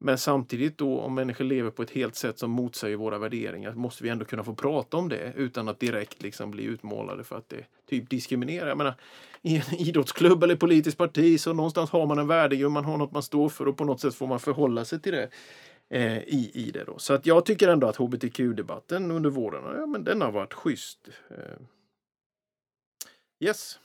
men 0.05 0.17
samtidigt 0.17 0.77
då 0.77 0.99
om 0.99 1.15
människor 1.15 1.45
lever 1.45 1.69
på 1.69 1.83
ett 1.83 1.89
helt 1.89 2.15
sätt 2.15 2.39
som 2.39 2.51
motsäger 2.51 2.95
våra 2.95 3.17
värderingar 3.17 3.73
måste 3.73 4.03
vi 4.03 4.09
ändå 4.09 4.25
kunna 4.25 4.43
få 4.43 4.55
prata 4.55 4.97
om 4.97 5.09
det 5.09 5.33
utan 5.35 5.67
att 5.67 5.79
direkt 5.79 6.21
liksom 6.21 6.51
bli 6.51 6.63
utmålade 6.63 7.23
för 7.23 7.37
att 7.37 7.49
det 7.49 7.65
typ 7.89 8.09
diskriminerar. 8.09 8.67
Jag 8.67 8.77
menar, 8.77 8.95
I 9.41 9.55
en 9.55 9.73
idrottsklubb 9.79 10.43
eller 10.43 10.55
politiskt 10.55 10.97
parti 10.97 11.39
så 11.39 11.53
någonstans 11.53 11.89
har 11.89 12.05
man 12.05 12.19
en 12.19 12.27
värdegrund, 12.27 12.73
man 12.73 12.85
har 12.85 12.97
något 12.97 13.11
man 13.11 13.23
står 13.23 13.49
för 13.49 13.67
och 13.67 13.77
på 13.77 13.85
något 13.85 14.01
sätt 14.01 14.15
får 14.15 14.27
man 14.27 14.39
förhålla 14.39 14.85
sig 14.85 15.01
till 15.01 15.11
det. 15.11 15.29
Eh, 15.89 16.17
i, 16.17 16.51
i 16.53 16.71
det 16.71 16.83
då. 16.83 16.99
Så 16.99 17.13
att 17.13 17.25
jag 17.25 17.45
tycker 17.45 17.67
ändå 17.67 17.87
att 17.87 17.95
hbtq-debatten 17.95 19.11
under 19.11 19.29
våren, 19.29 19.79
ja, 19.79 19.85
men 19.85 20.03
den 20.03 20.21
har 20.21 20.31
varit 20.31 20.53
schysst. 20.53 21.09
Eh. 21.29 21.57
Yes. 23.39 23.79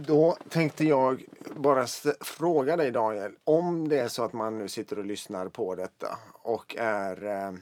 Då 0.00 0.36
tänkte 0.48 0.84
jag 0.84 1.24
bara 1.56 1.86
fråga 2.20 2.76
dig 2.76 2.90
Daniel, 2.90 3.32
om 3.44 3.88
det 3.88 3.98
är 3.98 4.08
så 4.08 4.22
att 4.22 4.32
man 4.32 4.58
nu 4.58 4.68
sitter 4.68 4.98
och 4.98 5.04
lyssnar 5.04 5.48
på 5.48 5.74
detta 5.74 6.18
och 6.32 6.76
är 6.78 7.24
eh, 7.24 7.52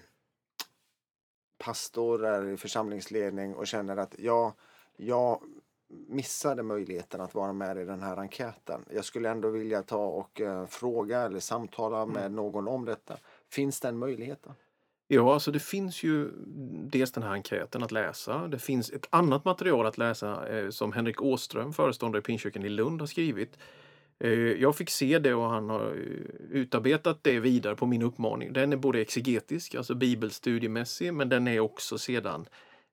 pastor, 1.59 2.25
är 2.25 2.49
i 2.49 2.57
församlingsledning 2.57 3.55
och 3.55 3.67
känner 3.67 3.97
att 3.97 4.15
ja, 4.19 4.55
jag 4.97 5.43
missade 6.09 6.63
möjligheten 6.63 7.21
att 7.21 7.35
vara 7.35 7.53
med 7.53 7.79
i 7.79 7.85
den 7.85 8.03
här 8.03 8.17
enkäten. 8.17 8.85
Jag 8.91 9.05
skulle 9.05 9.31
ändå 9.31 9.49
vilja 9.49 9.83
ta 9.83 10.07
och 10.07 10.41
eh, 10.41 10.67
fråga 10.67 11.21
eller 11.21 11.41
samtala 11.41 12.07
med 12.07 12.27
mm. 12.27 12.37
någon 12.37 12.69
om 12.69 12.85
detta. 12.85 13.17
Finns 13.51 13.81
den 13.81 13.99
möjligheten? 13.99 14.53
Ja, 15.15 15.35
alltså 15.35 15.51
det 15.51 15.59
finns 15.59 16.03
ju 16.03 16.31
dels 16.91 17.13
den 17.13 17.23
här 17.23 17.33
enkäten 17.33 17.83
att 17.83 17.93
läsa. 17.93 18.49
Det 18.49 18.59
finns 18.59 18.91
ett 18.91 19.07
annat 19.11 19.45
material 19.45 19.87
att 19.87 19.99
läsa 19.99 20.49
eh, 20.49 20.71
som 20.71 20.93
Henrik 20.93 21.23
Åström, 21.23 21.73
föreståndare 21.73 22.21
i 22.21 22.23
Pingstkyrkan 22.23 22.65
i 22.65 22.69
Lund, 22.69 23.01
har 23.01 23.07
skrivit. 23.07 23.59
Eh, 24.19 24.31
jag 24.33 24.77
fick 24.77 24.91
se 24.91 25.19
det 25.19 25.35
och 25.35 25.51
han 25.51 25.71
har 25.71 25.81
eh, 25.81 26.51
utarbetat 26.51 27.19
det 27.23 27.41
vidare 27.41 27.77
på 27.77 27.87
min 27.87 28.03
uppmaning. 28.03 28.53
Den 28.53 28.73
är 28.73 28.77
både 28.77 29.01
exegetisk, 29.01 29.75
alltså 29.75 29.95
bibelstudiemässig, 29.95 31.15
men 31.15 31.29
den 31.29 31.49
är 31.49 31.61
också 31.61 31.99
sedan 31.99 32.47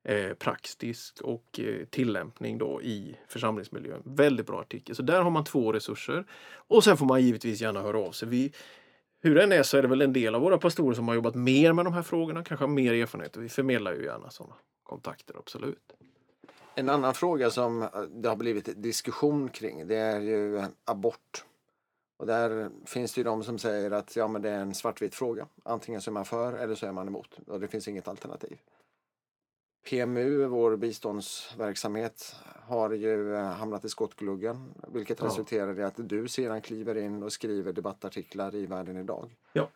eh, 0.03 0.33
praktisk 0.33 1.21
och 1.21 1.59
eh, 1.59 1.85
tillämpning 1.85 2.57
då 2.57 2.81
i 2.81 3.15
församlingsmiljön. 3.27 4.01
Väldigt 4.05 4.47
bra 4.47 4.59
artikel. 4.59 4.95
Så 4.95 5.01
där 5.01 5.21
har 5.21 5.31
man 5.31 5.43
två 5.43 5.73
resurser. 5.73 6.25
Och 6.53 6.83
sen 6.83 6.97
får 6.97 7.05
man 7.05 7.21
givetvis 7.21 7.61
gärna 7.61 7.81
höra 7.81 7.99
av 7.99 8.11
sig. 8.11 8.27
Vi, 8.27 8.51
hur 9.21 9.35
den 9.35 9.51
är 9.51 9.63
så 9.63 9.77
är 9.77 9.81
det 9.81 9.87
väl 9.87 10.01
en 10.01 10.13
del 10.13 10.35
av 10.35 10.41
våra 10.41 10.57
pastorer 10.57 10.95
som 10.95 11.07
har 11.07 11.15
jobbat 11.15 11.35
mer 11.35 11.73
med 11.73 11.85
de 11.85 11.93
här 11.93 12.01
frågorna, 12.01 12.43
kanske 12.43 12.63
har 12.63 12.69
mer 12.69 12.93
erfarenhet. 12.93 13.37
Vi 13.37 13.49
förmedlar 13.49 13.93
ju 13.93 14.03
gärna 14.03 14.29
sådana 14.29 14.55
kontakter, 14.83 15.35
absolut. 15.37 15.93
En 16.75 16.89
annan 16.89 17.13
fråga 17.13 17.49
som 17.49 17.81
eh, 17.81 17.89
det 18.01 18.29
har 18.29 18.35
blivit 18.35 18.83
diskussion 18.83 19.49
kring 19.49 19.87
det 19.87 19.95
är 19.95 20.19
ju 20.19 20.63
abort. 20.85 21.45
Och 22.17 22.25
där 22.25 22.69
finns 22.85 23.13
det 23.13 23.19
ju 23.19 23.23
de 23.23 23.43
som 23.43 23.59
säger 23.59 23.91
att 23.91 24.15
ja, 24.15 24.27
men 24.27 24.41
det 24.41 24.49
är 24.49 24.59
en 24.59 24.73
svartvit 24.73 25.15
fråga. 25.15 25.47
Antingen 25.63 26.01
så 26.01 26.11
är 26.11 26.13
man 26.13 26.25
för 26.25 26.53
eller 26.53 26.75
så 26.75 26.85
är 26.85 26.91
man 26.91 27.07
emot 27.07 27.39
och 27.47 27.59
det 27.59 27.67
finns 27.67 27.87
inget 27.87 28.07
alternativ. 28.07 28.57
PMU, 29.89 30.45
vår 30.45 30.77
biståndsverksamhet, 30.77 32.35
har 32.69 32.91
ju 32.91 33.35
eh, 33.35 33.43
hamnat 33.43 33.85
i 33.85 33.89
skottgluggen 33.89 34.73
vilket 34.87 35.19
ja. 35.19 35.25
resulterar 35.25 35.79
i 35.79 35.83
att 35.83 36.09
du 36.09 36.27
sedan 36.27 36.61
kliver 36.61 36.97
in 36.97 37.23
och 37.23 37.31
skriver 37.31 37.73
debattartiklar 37.73 38.55
i 38.55 38.65
Världen 38.65 38.97
idag. 38.97 39.35
Ja. 39.53 39.69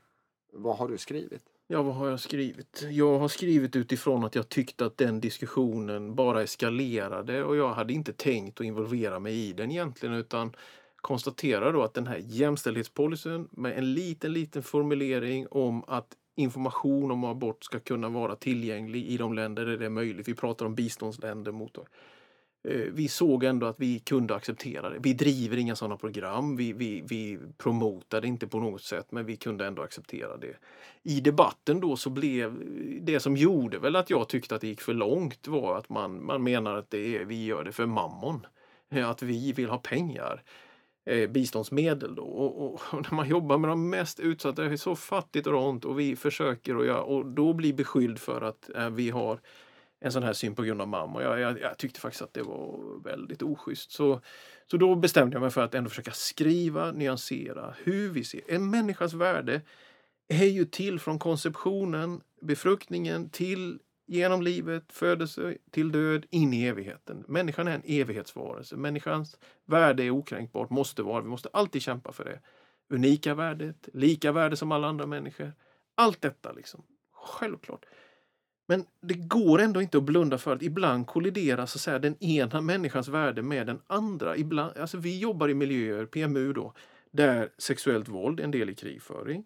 Vad 0.53 0.77
har 0.77 0.87
du 0.87 0.97
skrivit? 0.97 1.43
Ja, 1.67 1.81
vad 1.81 1.95
har 1.95 2.07
jag 2.07 2.19
skrivit? 2.19 2.83
Jag 2.91 3.19
har 3.19 3.27
skrivit 3.27 3.75
utifrån 3.75 4.23
att 4.23 4.35
jag 4.35 4.49
tyckte 4.49 4.85
att 4.85 4.97
den 4.97 5.21
diskussionen 5.21 6.15
bara 6.15 6.43
eskalerade 6.43 7.43
och 7.43 7.55
jag 7.55 7.73
hade 7.73 7.93
inte 7.93 8.13
tänkt 8.13 8.59
att 8.59 8.65
involvera 8.65 9.19
mig 9.19 9.49
i 9.49 9.53
den 9.53 9.71
egentligen 9.71 10.15
utan 10.15 10.55
konstaterar 10.95 11.73
då 11.73 11.83
att 11.83 11.93
den 11.93 12.07
här 12.07 12.21
jämställdhetspolicyn 12.23 13.47
med 13.51 13.77
en 13.77 13.93
liten, 13.93 14.33
liten 14.33 14.63
formulering 14.63 15.47
om 15.51 15.83
att 15.87 16.17
information 16.35 17.11
om 17.11 17.23
abort 17.23 17.63
ska 17.63 17.79
kunna 17.79 18.09
vara 18.09 18.35
tillgänglig 18.35 19.05
i 19.05 19.17
de 19.17 19.33
länder 19.33 19.65
där 19.65 19.77
det 19.77 19.85
är 19.85 19.89
möjligt. 19.89 20.27
Vi 20.27 20.35
pratar 20.35 20.65
om 20.65 20.75
biståndsländer 20.75 21.51
mot 21.51 21.77
eh, 21.77 21.83
vi 22.93 23.07
såg 23.07 23.43
ändå 23.43 23.65
att 23.65 23.79
vi 23.79 23.99
kunde 23.99 24.35
acceptera 24.35 24.89
det. 24.89 24.99
Vi 24.99 25.13
driver 25.13 25.57
inga 25.57 25.75
sådana 25.75 25.97
program, 25.97 26.55
vi, 26.55 26.73
vi, 26.73 27.03
vi 27.09 27.39
promotar 27.57 28.21
det 28.21 28.27
inte 28.27 28.47
på 28.47 28.59
något 28.59 28.83
sätt, 28.83 29.11
men 29.11 29.25
vi 29.25 29.35
kunde 29.35 29.67
ändå 29.67 29.81
acceptera 29.81 30.37
det. 30.37 30.55
I 31.03 31.21
debatten 31.21 31.79
då 31.79 31.95
så 31.95 32.09
blev 32.09 32.59
det 33.01 33.19
som 33.19 33.37
gjorde 33.37 33.79
väl 33.79 33.95
att 33.95 34.09
jag 34.09 34.29
tyckte 34.29 34.55
att 34.55 34.61
det 34.61 34.67
gick 34.67 34.81
för 34.81 34.93
långt 34.93 35.47
var 35.47 35.77
att 35.77 35.89
man, 35.89 36.25
man 36.25 36.43
menar 36.43 36.75
att 36.75 36.89
det 36.89 37.17
är, 37.17 37.25
vi 37.25 37.45
gör 37.45 37.63
det 37.63 37.71
för 37.71 37.85
mammon. 37.85 38.45
Eh, 38.89 39.09
att 39.09 39.21
vi 39.21 39.51
vill 39.51 39.69
ha 39.69 39.77
pengar 39.77 40.43
eh, 41.05 41.29
biståndsmedel. 41.29 42.15
Då. 42.15 42.23
Och, 42.23 42.65
och, 42.65 42.73
och, 42.73 42.81
när 42.93 43.15
man 43.15 43.29
jobbar 43.29 43.57
med 43.57 43.69
de 43.69 43.89
mest 43.89 44.19
utsatta, 44.19 44.61
det 44.61 44.71
är 44.71 44.77
så 44.77 44.95
fattigt 44.95 45.47
och 45.47 45.67
ont 45.67 45.85
och 45.85 45.99
vi 45.99 46.15
försöker 46.15 46.77
och, 46.77 46.85
jag, 46.85 47.07
och 47.07 47.25
då 47.25 47.53
blir 47.53 47.73
beskylld 47.73 48.19
för 48.19 48.41
att 48.41 48.69
eh, 48.75 48.89
vi 48.89 49.09
har 49.09 49.39
en 49.99 50.11
sån 50.11 50.23
här 50.23 50.33
syn 50.33 50.55
på 50.55 50.63
grund 50.63 50.81
av 50.81 50.87
mamma. 50.87 51.23
Jag, 51.23 51.39
jag, 51.39 51.59
jag, 51.59 51.77
tyckte 51.77 51.99
faktiskt 51.99 52.21
att 52.21 52.33
det 52.33 52.43
var 52.43 52.79
väldigt 53.03 53.41
oschysst. 53.41 53.91
Så, 53.91 54.21
så 54.71 54.77
då 54.77 54.95
bestämde 54.95 55.35
jag 55.35 55.41
mig 55.41 55.51
för 55.51 55.61
att 55.61 55.75
ändå 55.75 55.89
försöka 55.89 56.11
skriva, 56.11 56.91
nyansera 56.91 57.75
hur 57.83 58.09
vi 58.09 58.23
ser. 58.23 58.41
En 58.47 58.69
människas 58.69 59.13
värde 59.13 59.61
är 60.27 60.45
ju 60.45 60.65
till 60.65 60.99
från 60.99 61.19
konceptionen, 61.19 62.21
befruktningen 62.41 63.29
till 63.29 63.79
genom 64.13 64.41
livet, 64.41 64.83
födelse 64.93 65.57
till 65.71 65.91
död, 65.91 66.25
in 66.29 66.53
i 66.53 66.65
evigheten. 66.65 67.23
Människan 67.27 67.67
är 67.67 67.75
en 67.75 67.81
evighetsvarelse. 67.85 68.75
Människans 68.75 69.37
värde 69.65 70.03
är 70.03 70.09
okränkbart, 70.09 70.69
måste 70.69 71.03
vara. 71.03 71.21
Vi 71.21 71.29
måste 71.29 71.49
alltid 71.53 71.81
kämpa 71.81 72.11
för 72.11 72.23
det. 72.23 72.39
Unika 72.89 73.35
värdet, 73.35 73.89
lika 73.93 74.31
värde 74.31 74.55
som 74.55 74.71
alla 74.71 74.87
andra 74.87 75.05
människor. 75.05 75.53
Allt 75.95 76.21
detta 76.21 76.51
liksom. 76.51 76.83
Självklart. 77.11 77.85
Men 78.67 78.85
det 79.01 79.13
går 79.13 79.61
ändå 79.61 79.81
inte 79.81 79.97
att 79.97 80.03
blunda 80.03 80.37
för 80.37 80.55
att 80.55 80.61
ibland 80.61 81.07
kolliderar 81.07 81.65
så 81.65 81.77
att 81.77 81.81
säga, 81.81 81.99
den 81.99 82.23
ena 82.23 82.61
människans 82.61 83.07
värde 83.07 83.41
med 83.41 83.67
den 83.67 83.81
andra. 83.87 84.37
Ibland, 84.37 84.77
alltså 84.77 84.97
vi 84.97 85.19
jobbar 85.19 85.49
i 85.49 85.53
miljöer, 85.53 86.05
PMU 86.05 86.53
då, 86.53 86.73
där 87.11 87.49
sexuellt 87.57 88.07
våld 88.07 88.39
är 88.39 88.43
en 88.43 88.51
del 88.51 88.69
i 88.69 88.75
krigföring 88.75 89.45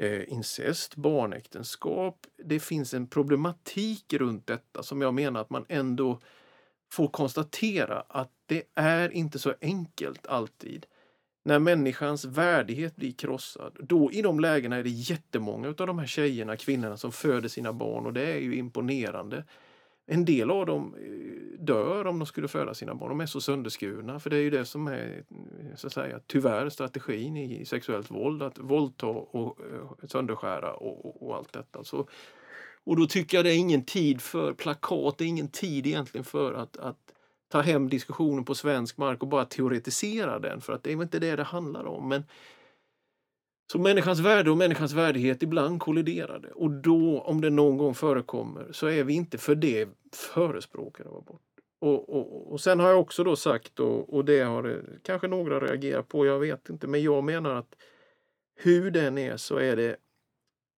Eh, 0.00 0.32
incest, 0.32 0.96
barnäktenskap. 0.96 2.26
Det 2.44 2.60
finns 2.60 2.94
en 2.94 3.06
problematik 3.06 4.12
runt 4.12 4.46
detta 4.46 4.82
som 4.82 5.02
jag 5.02 5.14
menar 5.14 5.40
att 5.40 5.50
man 5.50 5.64
ändå 5.68 6.20
får 6.92 7.08
konstatera 7.08 8.04
att 8.08 8.30
det 8.46 8.62
är 8.74 9.10
inte 9.10 9.38
så 9.38 9.54
enkelt 9.60 10.26
alltid. 10.26 10.86
När 11.44 11.58
människans 11.58 12.24
värdighet 12.24 12.96
blir 12.96 13.12
krossad, 13.12 13.76
då 13.80 14.12
i 14.12 14.22
de 14.22 14.40
lägena 14.40 14.76
är 14.76 14.82
det 14.82 14.90
jättemånga 14.90 15.68
av 15.68 15.74
de 15.74 15.98
här 15.98 16.06
tjejerna, 16.06 16.56
kvinnorna 16.56 16.96
som 16.96 17.12
föder 17.12 17.48
sina 17.48 17.72
barn 17.72 18.06
och 18.06 18.12
det 18.12 18.32
är 18.32 18.40
ju 18.40 18.54
imponerande. 18.54 19.44
En 20.12 20.24
del 20.24 20.50
av 20.50 20.66
dem 20.66 20.94
eh, 20.94 21.64
dör 21.64 22.06
om 22.06 22.18
de 22.18 22.26
skulle 22.26 22.48
föda 22.48 22.74
sina 22.74 22.94
barn. 22.94 23.08
De 23.08 23.20
är 23.20 23.26
så 23.26 23.40
sönderskurna. 23.40 24.20
För 24.20 24.30
det 24.30 24.36
är 24.36 24.40
ju 24.40 24.50
det 24.50 24.64
som 24.64 24.86
är 24.86 25.24
eh, 25.30 25.76
så 25.76 25.86
att 25.86 25.92
säga, 25.92 26.20
tyvärr 26.26 26.68
strategin 26.68 27.36
i 27.36 27.64
sexuellt 27.64 28.10
våld. 28.10 28.42
Att 28.42 28.58
våldta 28.58 29.06
och 29.06 29.58
eh, 29.60 30.08
sönderskära 30.08 30.74
och, 30.74 31.06
och, 31.06 31.28
och 31.28 31.36
allt 31.36 31.52
detta. 31.52 31.84
Så, 31.84 32.08
och 32.84 32.96
då 32.96 33.06
tycker 33.06 33.38
jag 33.38 33.44
det 33.44 33.54
är 33.54 33.58
ingen 33.58 33.84
tid 33.84 34.20
för 34.20 34.52
plakat. 34.52 35.18
Det 35.18 35.24
är 35.24 35.28
ingen 35.28 35.48
tid 35.48 35.86
egentligen 35.86 36.24
för 36.24 36.54
att, 36.54 36.76
att 36.76 37.14
ta 37.48 37.60
hem 37.60 37.88
diskussionen 37.88 38.44
på 38.44 38.54
svensk 38.54 38.96
mark 38.96 39.22
och 39.22 39.28
bara 39.28 39.44
teoretisera 39.44 40.38
den. 40.38 40.60
För 40.60 40.72
att 40.72 40.82
det 40.82 40.92
är 40.92 41.02
inte 41.02 41.18
det 41.18 41.36
det 41.36 41.42
handlar 41.42 41.84
om. 41.84 42.08
Men 42.08 42.24
så 43.70 43.78
människans 43.78 44.20
värde 44.20 44.50
och 44.50 44.56
människans 44.56 44.92
värdighet 44.92 45.42
ibland 45.42 45.80
kolliderade. 45.80 46.48
Och 46.48 46.70
då, 46.70 47.20
om 47.20 47.40
det 47.40 47.50
någon 47.50 47.76
gång 47.76 47.94
förekommer, 47.94 48.72
så 48.72 48.86
är 48.86 49.04
vi 49.04 49.14
inte 49.14 49.38
för 49.38 49.54
det 49.54 49.88
förespråkare 50.12 51.08
av 51.08 51.16
abort. 51.16 51.40
Och, 51.80 52.08
och, 52.08 52.52
och 52.52 52.60
sen 52.60 52.80
har 52.80 52.88
jag 52.88 53.00
också 53.00 53.24
då 53.24 53.36
sagt, 53.36 53.80
och, 53.80 54.14
och 54.14 54.24
det 54.24 54.40
har 54.40 54.64
eh, 54.64 54.76
kanske 55.02 55.28
några 55.28 55.60
reagerat 55.60 56.08
på, 56.08 56.26
jag 56.26 56.38
vet 56.38 56.68
inte, 56.68 56.86
men 56.86 57.02
jag 57.02 57.24
menar 57.24 57.54
att 57.54 57.74
hur 58.56 58.90
den 58.90 59.18
är 59.18 59.36
så 59.36 59.56
är 59.56 59.76
det 59.76 59.96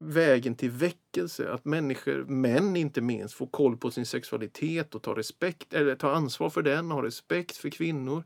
vägen 0.05 0.55
till 0.55 0.71
väckelse, 0.71 1.53
att 1.53 1.65
människor, 1.65 2.25
män 2.25 2.77
inte 2.77 3.01
minst, 3.01 3.35
får 3.35 3.47
koll 3.47 3.77
på 3.77 3.91
sin 3.91 4.07
sexualitet 4.07 4.95
och 4.95 5.03
tar 5.03 5.15
respekt, 5.15 5.75
eller 5.75 5.95
tar 5.95 6.13
ansvar 6.13 6.51
för 6.51 6.63
den, 6.63 6.91
har 6.91 7.03
respekt 7.03 7.57
för 7.57 7.71
kvinnor, 7.71 8.25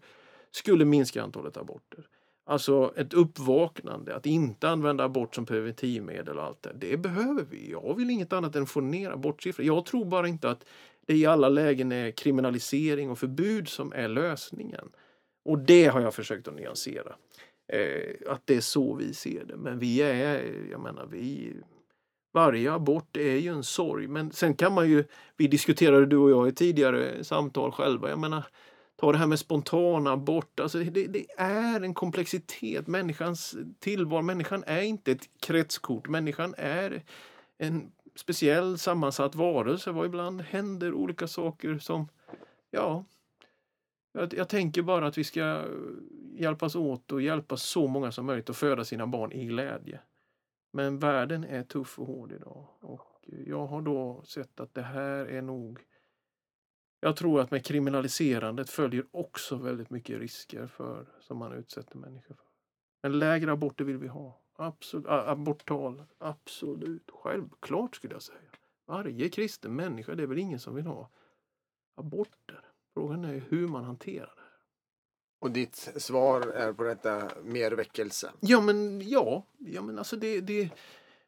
skulle 0.50 0.84
minska 0.84 1.22
antalet 1.22 1.56
aborter. 1.56 2.06
Alltså 2.48 2.92
ett 2.96 3.14
uppvaknande, 3.14 4.16
att 4.16 4.26
inte 4.26 4.68
använda 4.68 5.04
abort 5.04 5.34
som 5.34 5.46
preventivmedel 5.46 6.38
och 6.38 6.44
allt 6.44 6.62
det. 6.62 6.72
Det 6.74 6.96
behöver 6.96 7.44
vi. 7.50 7.70
Jag 7.70 7.96
vill 7.96 8.10
inget 8.10 8.32
annat 8.32 8.56
än 8.56 8.66
få 8.66 8.80
ner 8.80 9.10
abortsiffror. 9.10 9.66
Jag 9.66 9.86
tror 9.86 10.04
bara 10.04 10.28
inte 10.28 10.50
att 10.50 10.64
det 11.06 11.14
i 11.16 11.26
alla 11.26 11.48
lägen 11.48 11.92
är 11.92 12.10
kriminalisering 12.10 13.10
och 13.10 13.18
förbud 13.18 13.68
som 13.68 13.92
är 13.92 14.08
lösningen. 14.08 14.88
Och 15.44 15.58
det 15.58 15.86
har 15.86 16.00
jag 16.00 16.14
försökt 16.14 16.48
att 16.48 16.54
nyansera. 16.54 17.12
Eh, 17.72 18.32
att 18.32 18.42
det 18.44 18.56
är 18.56 18.60
så 18.60 18.94
vi 18.94 19.14
ser 19.14 19.44
det. 19.44 19.56
Men 19.56 19.78
vi 19.78 20.02
är, 20.02 20.42
jag 20.70 20.80
menar, 20.80 21.06
vi 21.06 21.52
varje 22.32 22.72
abort 22.72 23.16
är 23.16 23.36
ju 23.36 23.50
en 23.50 23.64
sorg. 23.64 24.08
Men 24.08 24.32
sen 24.32 24.54
kan 24.54 24.72
man 24.72 24.90
ju, 24.90 25.04
vi 25.36 25.46
diskuterade 25.46 26.06
du 26.06 26.16
och 26.16 26.30
jag 26.30 26.48
i 26.48 26.52
tidigare 26.52 27.24
samtal 27.24 27.72
själva, 27.72 28.08
jag 28.08 28.18
menar 28.18 28.44
Ta 28.96 29.12
det 29.12 29.18
här 29.18 29.26
med 29.26 29.38
spontana 29.38 30.12
abort. 30.12 30.60
Alltså 30.60 30.78
det, 30.78 31.06
det, 31.06 31.26
är 31.38 31.80
en 31.80 31.94
komplexitet. 31.94 32.86
Människans 32.86 33.56
tillvaro, 33.78 34.22
människan 34.22 34.64
är 34.66 34.82
inte 34.82 35.12
ett 35.12 35.28
kretskort. 35.40 36.08
Människan 36.08 36.54
är 36.58 37.02
en 37.58 37.92
speciell 38.14 38.78
sammansatt 38.78 39.34
varelse. 39.34 39.90
var 39.90 40.04
ibland 40.04 40.40
händer 40.40 40.94
olika 40.94 41.28
saker 41.28 41.78
som, 41.78 42.08
ja, 42.70 43.04
jag, 44.12 44.34
jag, 44.34 44.48
tänker 44.48 44.82
bara 44.82 45.06
att 45.06 45.18
vi 45.18 45.24
ska 45.24 45.64
hjälpas 46.34 46.76
åt 46.76 47.12
och 47.12 47.22
hjälpa 47.22 47.56
så 47.56 47.86
många 47.86 48.12
som 48.12 48.26
möjligt 48.26 48.50
att 48.50 48.56
föda 48.56 48.84
sina 48.84 49.06
barn 49.06 49.32
i 49.32 49.44
glädje. 49.44 50.00
Men 50.72 50.98
världen 50.98 51.44
är 51.44 51.62
tuff 51.62 51.98
och 51.98 52.06
hård 52.06 52.32
idag. 52.32 52.68
Och 52.80 53.28
jag 53.46 53.66
har 53.66 53.82
då 53.82 54.22
sett 54.24 54.60
att 54.60 54.74
det 54.74 54.82
här 54.82 55.26
är 55.26 55.42
nog 55.42 55.80
jag 57.06 57.16
tror 57.16 57.40
att 57.40 57.50
med 57.50 57.64
kriminaliserandet 57.64 58.70
följer 58.70 59.06
också 59.10 59.56
väldigt 59.56 59.90
mycket 59.90 60.18
risker 60.18 60.66
för 60.66 61.06
som 61.20 61.38
man 61.38 61.52
utsätter 61.52 61.98
människor 61.98 62.34
för. 62.34 62.44
Men 63.02 63.18
lägre 63.18 63.52
aborter 63.52 63.84
vill 63.84 63.98
vi 63.98 64.08
ha. 64.08 64.40
Absolut. 64.56 65.06
Aborttal. 65.06 66.04
Absolut. 66.18 67.10
Självklart 67.12 67.96
skulle 67.96 68.14
jag 68.14 68.22
säga. 68.22 68.38
Varje 68.86 69.28
kristen 69.28 69.76
människa, 69.76 70.14
det 70.14 70.22
är 70.22 70.26
väl 70.26 70.38
ingen 70.38 70.60
som 70.60 70.74
vill 70.74 70.86
ha 70.86 71.10
aborter. 71.96 72.60
Frågan 72.94 73.24
är 73.24 73.42
hur 73.48 73.68
man 73.68 73.84
hanterar 73.84 74.34
det. 74.36 74.42
Och 75.38 75.50
ditt 75.50 75.76
svar 75.96 76.40
är 76.40 76.72
på 76.72 76.82
detta 76.82 77.30
mer 77.44 77.72
väckelse? 77.72 78.32
Ja, 78.40 78.60
men 78.60 79.08
ja. 79.08 79.46
ja 79.58 79.82
men 79.82 79.98
alltså 79.98 80.16
det, 80.16 80.40
det, 80.40 80.70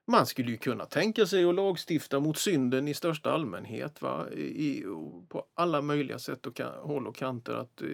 man 0.09 0.27
skulle 0.27 0.51
ju 0.51 0.57
kunna 0.57 0.87
tänka 0.87 1.27
sig 1.27 1.45
att 1.45 1.55
lagstifta 1.55 2.21
mot 2.21 2.39
synden 2.39 2.89
i 2.89 2.95
största 2.95 3.33
allmänhet 3.33 4.03
va? 4.03 4.31
I, 4.31 4.85
på 5.29 5.45
alla 5.55 5.83
möjliga 5.83 6.19
sätt 6.19 6.47
och 6.47 6.57
kan, 6.57 6.73
håll 6.83 7.07
och 7.07 7.17
kanter. 7.17 7.53
Att, 7.53 7.83
eh, 7.83 7.89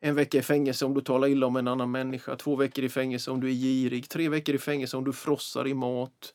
en 0.00 0.14
vecka 0.14 0.38
i 0.38 0.42
fängelse 0.42 0.84
om 0.84 0.94
du 0.94 1.00
talar 1.00 1.28
illa 1.28 1.46
om 1.46 1.56
en 1.56 1.68
annan 1.68 1.90
människa, 1.90 2.36
två 2.36 2.56
veckor 2.56 2.84
i 2.84 2.88
fängelse 2.88 3.30
om 3.30 3.40
du 3.40 3.48
är 3.48 3.54
girig, 3.54 4.08
tre 4.08 4.28
veckor 4.28 4.54
i 4.54 4.58
fängelse 4.58 4.96
om 4.96 5.04
du 5.04 5.12
frossar 5.12 5.66
i 5.66 5.74
mat. 5.74 6.34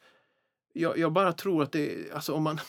Jag, 0.74 0.98
jag 0.98 1.12
bara 1.12 1.34
tror 1.34 1.64
att 1.64 1.72
det, 1.72 2.12
alltså 2.14 2.34
om 2.34 2.44
man, 2.44 2.60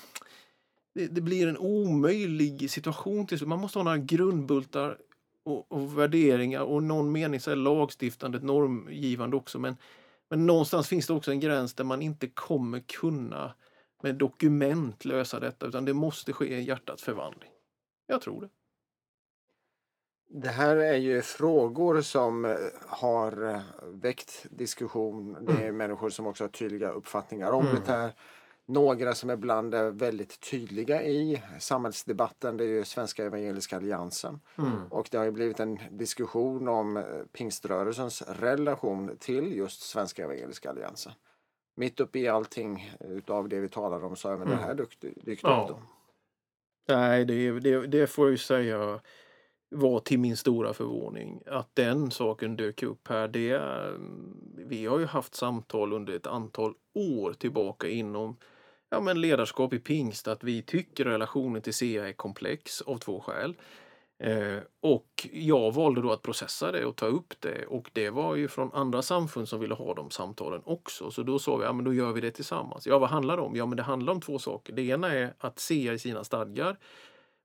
det, 0.95 1.07
det 1.07 1.21
blir 1.21 1.49
en 1.49 1.59
omöjlig 1.59 2.71
situation 2.71 3.27
till 3.27 3.47
Man 3.47 3.59
måste 3.59 3.79
ha 3.79 3.85
några 3.85 3.99
grundbultar 3.99 4.99
och, 5.45 5.73
och 5.73 5.99
värderingar 5.99 6.61
och 6.61 6.83
någon 6.83 7.13
mening 7.13 7.41
så 7.41 7.51
är 7.51 7.57
lagstiftandet 7.57 8.43
normgivande 8.43 9.37
också. 9.37 9.59
Men 9.59 9.77
men 10.33 10.47
någonstans 10.47 10.89
finns 10.89 11.07
det 11.07 11.12
också 11.12 11.31
en 11.31 11.41
gräns 11.41 11.75
där 11.75 11.85
man 11.85 12.03
inte 12.03 12.29
kommer 12.29 12.81
kunna 12.81 13.55
med 14.03 14.15
dokument 14.15 15.05
lösa 15.05 15.41
detta 15.41 15.67
utan 15.67 15.85
det 15.85 15.95
måste 15.95 16.33
ske 16.33 16.55
en 16.55 16.65
hjärtats 16.65 17.03
förvandling. 17.03 17.51
Jag 18.07 18.21
tror 18.21 18.41
det. 18.41 18.49
Det 20.41 20.49
här 20.49 20.77
är 20.77 20.97
ju 20.97 21.23
frågor 21.23 22.01
som 22.01 22.45
eh, 22.45 22.57
har 22.87 23.55
eh, 23.55 23.61
väckt 23.85 24.47
diskussion. 24.51 25.33
Det 25.45 25.53
är 25.53 25.62
mm. 25.62 25.77
människor 25.77 26.11
som 26.11 26.27
också 26.27 26.45
har 26.45 26.49
tydliga 26.49 26.91
uppfattningar 26.91 27.53
om 27.53 27.67
mm. 27.67 27.83
det 27.87 27.93
här. 27.93 28.12
Några 28.73 29.14
som 29.14 29.31
ibland 29.31 29.75
är 29.75 29.91
väldigt 29.91 30.41
tydliga 30.50 31.02
i 31.02 31.43
samhällsdebatten 31.59 32.57
det 32.57 32.64
är 32.64 32.69
ju 32.69 32.85
Svenska 32.85 33.25
Evangeliska 33.25 33.76
Alliansen. 33.76 34.41
Mm. 34.59 34.87
Och 34.91 35.09
det 35.11 35.19
har 35.19 35.25
ju 35.25 35.31
blivit 35.31 35.61
en 35.61 35.79
diskussion 35.91 36.69
om 36.69 36.97
eh, 36.97 37.05
pingströrelsens 37.33 38.23
relation 38.23 39.17
till 39.19 39.57
just 39.57 39.83
Svenska 39.83 40.25
Evangeliska 40.25 40.71
Alliansen. 40.71 41.12
Mitt 41.76 42.00
uppe 42.00 42.19
i 42.19 42.29
allting 42.29 42.95
utav 43.00 43.49
det 43.49 43.61
vi 43.61 43.69
talar 43.69 44.05
om 44.05 44.17
så 44.17 44.29
har 44.29 44.35
även 44.35 44.47
mm. 44.47 44.59
det 44.59 44.64
här 44.64 44.75
dykt, 44.75 45.05
dykt 45.25 45.43
ja. 45.43 45.69
upp. 45.71 45.76
Nej, 46.88 47.25
det, 47.25 47.61
det, 47.61 47.87
det 47.87 48.07
får 48.07 48.26
jag 48.26 48.31
ju 48.31 48.38
säga 48.38 49.00
var 49.71 50.00
till 50.00 50.19
min 50.19 50.37
stora 50.37 50.75
förvåning 50.75 51.43
att 51.47 51.71
den 51.75 52.11
saken 52.11 52.57
dök 52.57 52.83
upp 52.83 53.09
här. 53.09 53.29
Det, 53.29 53.61
vi 54.57 54.87
har 54.87 54.99
ju 54.99 55.07
haft 55.07 55.35
samtal 55.35 55.93
under 55.93 56.12
ett 56.12 56.26
antal 56.26 56.75
år 56.95 57.33
tillbaka 57.33 57.88
inom 57.88 58.37
ja, 58.93 59.01
men 59.01 59.21
ledarskap 59.21 59.73
i 59.73 59.79
pingst 59.79 60.29
att 60.29 60.45
vi 60.45 60.63
tycker 60.63 61.05
relationen 61.05 61.63
till 61.63 61.75
CA 61.75 62.09
är 62.09 62.13
komplex 62.13 62.83
av 62.83 62.99
två 62.99 63.21
skäl. 63.21 63.55
Eh, 64.19 64.59
och 64.81 65.29
jag 65.33 65.75
valde 65.75 66.03
då 66.03 66.13
att 66.13 66.23
processa 66.23 66.73
det 66.73 66.85
och 66.85 66.97
ta 66.97 67.07
upp 67.07 67.35
det 67.41 67.67
och 67.67 67.91
det 67.93 68.11
var 68.11 68.37
ju 68.37 68.49
från 68.49 68.73
andra 68.73 69.03
samfund 69.03 69.49
som 69.49 69.61
ville 69.61 69.75
ha 69.75 69.95
de 69.95 70.11
samtalen 70.11 70.63
också. 70.65 71.11
Så 71.11 71.23
då 71.23 71.39
sa 71.39 71.57
vi, 71.57 71.65
ja 71.65 71.73
men 71.73 71.85
då 71.85 71.95
gör 71.95 72.13
vi 72.13 72.21
det 72.21 72.31
tillsammans. 72.31 72.87
Ja, 72.87 72.99
vad 72.99 73.11
handlar 73.11 73.37
det 73.37 73.43
om? 73.43 73.57
Ja, 73.57 73.67
men 73.67 73.77
det 73.77 73.83
handlar 73.83 74.13
om 74.13 74.21
två 74.21 74.39
saker. 74.39 74.73
Det 74.73 74.83
ena 74.83 75.13
är 75.13 75.35
att 75.39 75.59
CA 75.69 75.75
i 75.75 75.99
sina 75.99 76.25
stadgar 76.25 76.77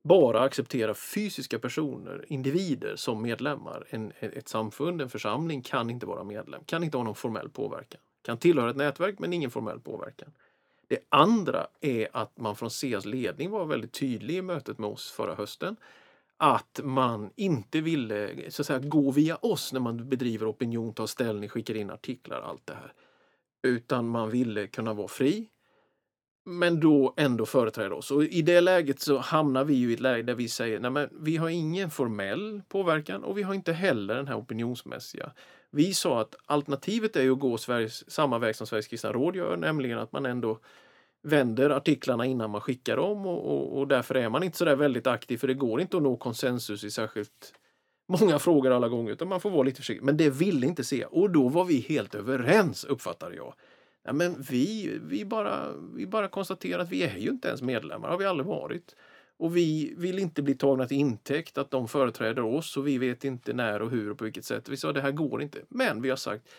bara 0.04 0.42
acceptera 0.42 0.94
fysiska 0.94 1.60
personer, 1.60 2.26
individer 2.28 2.96
som 2.96 3.22
medlemmar. 3.22 3.86
En, 3.90 4.12
ett 4.20 4.48
samfund, 4.48 5.02
en 5.02 5.10
församling 5.10 5.62
kan 5.62 5.90
inte 5.90 6.06
vara 6.06 6.24
medlem, 6.24 6.64
kan 6.66 6.84
inte 6.84 6.98
ha 6.98 7.04
någon 7.04 7.16
formell 7.16 7.50
påverkan. 7.50 8.02
Kan 8.22 8.38
tillhöra 8.38 8.70
ett 8.70 8.76
nätverk 8.76 9.20
men 9.20 9.34
ingen 9.34 9.52
formell 9.52 9.80
påverkan. 9.80 10.32
Det 10.88 11.00
andra 11.10 11.68
är 11.82 12.08
att 12.14 12.38
man 12.38 12.56
från 12.56 12.70
CEAs 12.70 13.06
ledning 13.06 13.50
var 13.50 13.66
väldigt 13.66 13.94
tydlig 13.94 14.36
i 14.36 14.42
mötet 14.42 14.78
med 14.78 14.90
oss 14.90 15.12
förra 15.12 15.36
hösten. 15.36 15.76
Att 16.38 16.80
man 16.84 17.32
inte 17.36 17.82
ville 17.82 18.52
så 18.52 18.62
att 18.62 18.66
säga, 18.66 18.80
gå 18.80 19.12
via 19.12 19.36
oss 19.36 19.74
när 19.74 19.80
man 19.80 20.10
bedriver 20.10 20.50
opinion, 20.52 20.94
tar 20.94 21.06
ställning, 21.06 21.50
skickar 21.50 21.76
in 21.76 21.92
artiklar, 21.92 22.42
allt 22.42 22.68
det 22.68 22.74
här. 22.74 22.94
Utan 23.64 24.08
man 24.08 24.30
ville 24.30 24.68
kunna 24.68 24.94
vara 24.94 25.08
fri, 25.08 25.50
men 26.46 26.80
då 26.80 27.14
ändå 27.18 27.46
företräda 27.46 27.96
oss. 27.96 28.12
Och 28.12 28.24
I 28.24 28.42
det 28.42 28.62
läget 28.62 29.00
så 29.00 29.18
hamnar 29.18 29.64
vi 29.64 29.74
ju 29.74 29.90
i 29.92 29.94
ett 29.94 30.00
läge 30.00 30.24
där 30.24 30.36
vi 30.36 30.50
säger 30.50 30.80
nej 30.80 30.92
men 30.92 31.10
vi 31.12 31.38
har 31.38 31.50
ingen 31.50 31.90
formell 31.90 32.62
påverkan 32.68 33.24
och 33.24 33.38
vi 33.38 33.44
har 33.44 33.54
inte 33.54 33.74
heller 33.74 34.16
den 34.16 34.28
här 34.28 34.38
opinionsmässiga. 34.38 35.32
Vi 35.72 35.94
sa 35.94 36.22
att 36.22 36.36
alternativet 36.46 37.16
är 37.16 37.32
att 37.32 37.40
gå 37.40 37.58
Sveriges, 37.58 38.12
samma 38.12 38.40
väg 38.40 38.56
som 38.56 38.68
Sveriges 38.68 38.88
kristna 38.88 39.12
råd 39.12 39.36
gör, 39.36 39.58
nämligen 39.58 40.00
att 40.00 40.12
man 40.12 40.26
ändå 40.26 40.60
vänder 41.24 41.70
artiklarna 41.70 42.26
innan 42.26 42.50
man 42.50 42.62
skickar 42.62 42.98
dem 42.98 43.26
och, 43.26 43.46
och, 43.46 43.80
och 43.80 43.88
därför 43.88 44.16
är 44.16 44.30
man 44.30 44.44
inte 44.44 44.58
så 44.58 44.66
där 44.66 44.76
väldigt 44.76 45.08
aktiv 45.08 45.38
för 45.38 45.48
det 45.48 45.54
går 45.54 45.82
inte 45.82 45.98
att 45.98 46.04
nå 46.04 46.18
konsensus 46.18 46.84
i 46.84 46.92
särskilt 46.92 47.54
många 48.08 48.40
frågor 48.40 48.72
alla 48.72 48.90
gånger 48.90 49.12
utan 49.12 49.28
man 49.28 49.42
får 49.42 49.50
vara 49.50 49.64
lite 49.64 49.78
försiktig. 49.78 50.06
Men 50.06 50.18
det 50.18 50.30
ville 50.30 50.68
inte 50.68 50.84
se 50.84 51.06
och 51.06 51.30
då 51.30 51.50
var 51.50 51.66
vi 51.66 51.80
helt 51.80 52.16
överens 52.16 52.84
uppfattade 52.84 53.36
jag. 53.36 53.54
Ja, 54.04 54.14
men 54.14 54.42
vi, 54.50 55.00
vi, 55.04 55.26
bara, 55.26 55.74
vi 55.96 56.08
bara 56.08 56.28
konstaterar 56.28 56.80
att 56.80 56.90
vi 56.90 57.04
är 57.04 57.18
ju 57.18 57.30
inte 57.30 57.48
ens 57.48 57.62
medlemmar, 57.62 58.10
har 58.10 58.18
vi 58.18 58.26
aldrig 58.26 58.48
varit. 58.48 58.96
Och 59.38 59.58
vi 59.58 59.94
vill 59.98 60.20
inte 60.20 60.42
bli 60.42 60.56
tagna 60.56 60.88
till 60.88 60.98
intäkt 60.98 61.58
att 61.58 61.72
de 61.72 61.88
företräder 61.88 62.44
oss 62.44 62.78
och 62.78 62.88
vi 62.88 62.98
vet 62.98 63.24
inte 63.24 63.54
när 63.54 63.82
och 63.82 63.90
hur 63.90 64.12
och 64.12 64.18
på 64.18 64.24
vilket 64.24 64.46
sätt. 64.46 64.70
Vi 64.70 64.78
sa 64.78 64.94
det 64.94 65.02
här 65.02 65.12
går 65.12 65.42
inte. 65.42 65.60
Men 65.70 66.02
vi 66.02 66.10
har 66.10 66.18
sagt 66.18 66.50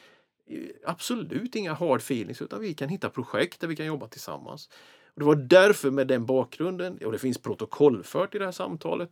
absolut 0.85 1.57
inga 1.57 1.73
hard 1.73 2.01
feelings 2.01 2.43
utan 2.43 2.61
vi 2.61 2.75
kan 2.75 2.89
hitta 2.89 3.11
projekt 3.11 3.61
där 3.61 3.69
vi 3.69 3.77
kan 3.77 3.87
jobba 3.87 4.09
tillsammans. 4.09 4.69
Och 5.15 5.21
det 5.21 5.27
var 5.27 5.35
därför 5.37 5.91
med 5.91 6.07
den 6.07 6.27
bakgrunden, 6.27 6.99
och 7.05 7.13
det 7.13 7.19
finns 7.19 7.39
protokollfört 7.39 8.35
i 8.35 8.39
det 8.39 8.45
här 8.45 8.53
samtalet, 8.53 9.11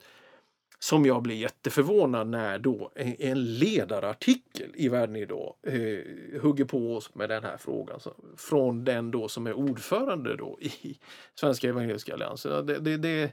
som 0.78 1.06
jag 1.06 1.22
blir 1.22 1.36
jätteförvånad 1.36 2.26
när 2.26 2.58
då 2.58 2.90
en 2.94 3.58
ledarartikel 3.58 4.70
i 4.74 4.88
Världen 4.88 5.16
idag 5.16 5.54
eh, 5.62 6.40
hugger 6.42 6.64
på 6.64 6.96
oss 6.96 7.14
med 7.14 7.28
den 7.28 7.44
här 7.44 7.56
frågan. 7.56 8.00
Så, 8.00 8.14
från 8.36 8.84
den 8.84 9.10
då 9.10 9.28
som 9.28 9.46
är 9.46 9.52
ordförande 9.52 10.36
då 10.36 10.58
i 10.60 10.98
Svenska 11.34 11.68
Evangeliska 11.68 12.14
Alliansen. 12.14 12.66
Det, 12.66 12.78
det, 12.78 12.96
det, 12.96 13.32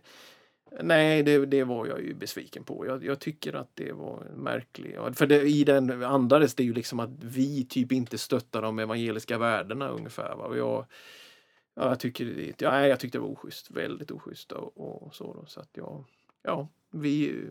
nej, 0.82 1.24
det, 1.24 1.46
det 1.46 1.64
var 1.64 1.88
jag 1.88 2.02
ju 2.02 2.14
besviken 2.14 2.64
på. 2.64 2.86
Jag, 2.88 3.06
jag 3.06 3.20
tycker 3.20 3.54
att 3.54 3.70
det 3.74 3.92
var 3.92 4.24
märkligt. 4.36 4.98
För 5.14 5.28
det, 5.28 5.42
i 5.42 5.64
den 5.64 6.04
andades 6.04 6.56
det 6.56 6.64
ju 6.64 6.74
liksom 6.74 7.00
att 7.00 7.24
vi 7.24 7.66
typ 7.66 7.92
inte 7.92 8.18
stöttar 8.18 8.62
de 8.62 8.80
evangeliska 8.80 9.38
värdena 9.38 9.90
ungefär. 9.90 10.36
Va? 10.36 10.46
Och 10.46 10.58
jag, 10.58 10.86
ja, 11.76 11.90
jag, 11.90 12.00
tycker, 12.00 12.54
ja, 12.58 12.88
jag 12.88 13.00
tyckte 13.00 13.18
det 13.18 13.22
var 13.22 13.32
oschysst. 13.32 13.72
Väldigt 13.72 14.12
oschysst. 14.12 14.52
Och, 14.52 15.04
och 15.06 15.16
så, 15.16 15.34
då, 15.34 15.46
så 15.46 15.60
att 15.60 15.70
jag, 15.74 16.06
ja, 16.44 16.68
vi, 16.92 17.46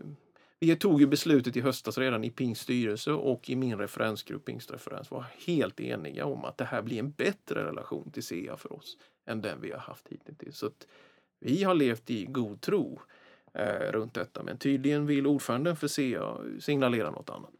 vi 0.59 0.75
tog 0.75 1.01
ju 1.01 1.07
beslutet 1.07 1.57
i 1.57 1.61
höstas 1.61 1.97
redan 1.97 2.23
i 2.23 2.29
Pings 2.29 2.59
styrelse 2.59 3.11
och 3.11 3.49
i 3.49 3.55
min 3.55 3.77
referensgrupp 3.77 4.45
Pingstreferens 4.45 5.11
var 5.11 5.25
helt 5.45 5.79
eniga 5.79 6.25
om 6.25 6.45
att 6.45 6.57
det 6.57 6.65
här 6.65 6.81
blir 6.81 6.99
en 6.99 7.11
bättre 7.11 7.65
relation 7.65 8.11
till 8.11 8.23
SEA 8.23 8.57
för 8.57 8.73
oss 8.73 8.97
än 9.25 9.41
den 9.41 9.61
vi 9.61 9.71
har 9.71 9.79
haft 9.79 10.07
hittills. 10.07 10.57
Så 10.57 10.69
vi 11.39 11.63
har 11.63 11.73
levt 11.73 12.09
i 12.09 12.25
god 12.25 12.61
tro 12.61 13.01
eh, 13.53 13.91
runt 13.91 14.13
detta 14.13 14.43
men 14.43 14.57
tydligen 14.57 15.05
vill 15.05 15.27
ordföranden 15.27 15.75
för 15.75 15.87
SEA 15.87 16.37
signalera 16.59 17.11
något 17.11 17.29
annat. 17.29 17.53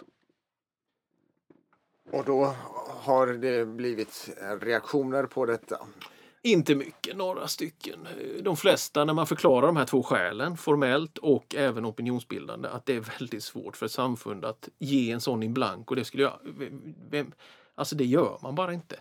Och 2.12 2.26
då 2.26 2.56
har 2.88 3.28
det 3.28 3.66
blivit 3.66 4.30
reaktioner 4.62 5.26
på 5.26 5.46
detta? 5.46 5.88
Inte 6.46 6.76
mycket, 6.76 7.18
några 7.18 7.48
stycken. 7.48 8.08
De 8.42 8.58
flesta, 8.58 9.06
när 9.06 9.14
man 9.14 9.28
förklarar 9.28 9.68
de 9.68 9.78
här 9.78 9.86
två 9.86 10.04
skälen, 10.04 10.58
formellt 10.58 11.18
och 11.18 11.56
även 11.56 11.86
opinionsbildande, 11.86 12.70
att 12.70 12.86
det 12.86 12.96
är 12.96 13.00
väldigt 13.20 13.44
svårt 13.44 13.78
för 13.78 13.86
ett 13.86 13.92
samfund 13.92 14.46
att 14.46 14.70
ge 14.80 15.12
en 15.12 15.22
sån 15.22 15.44
in 15.44 15.54
blank. 15.54 15.90
Och 15.90 15.96
det 15.96 16.06
skulle 16.06 16.24
jag... 16.24 16.40
Vem, 17.10 17.32
alltså 17.76 17.96
det 17.96 18.06
gör 18.06 18.38
man 18.42 18.56
bara 18.56 18.74
inte. 18.74 19.00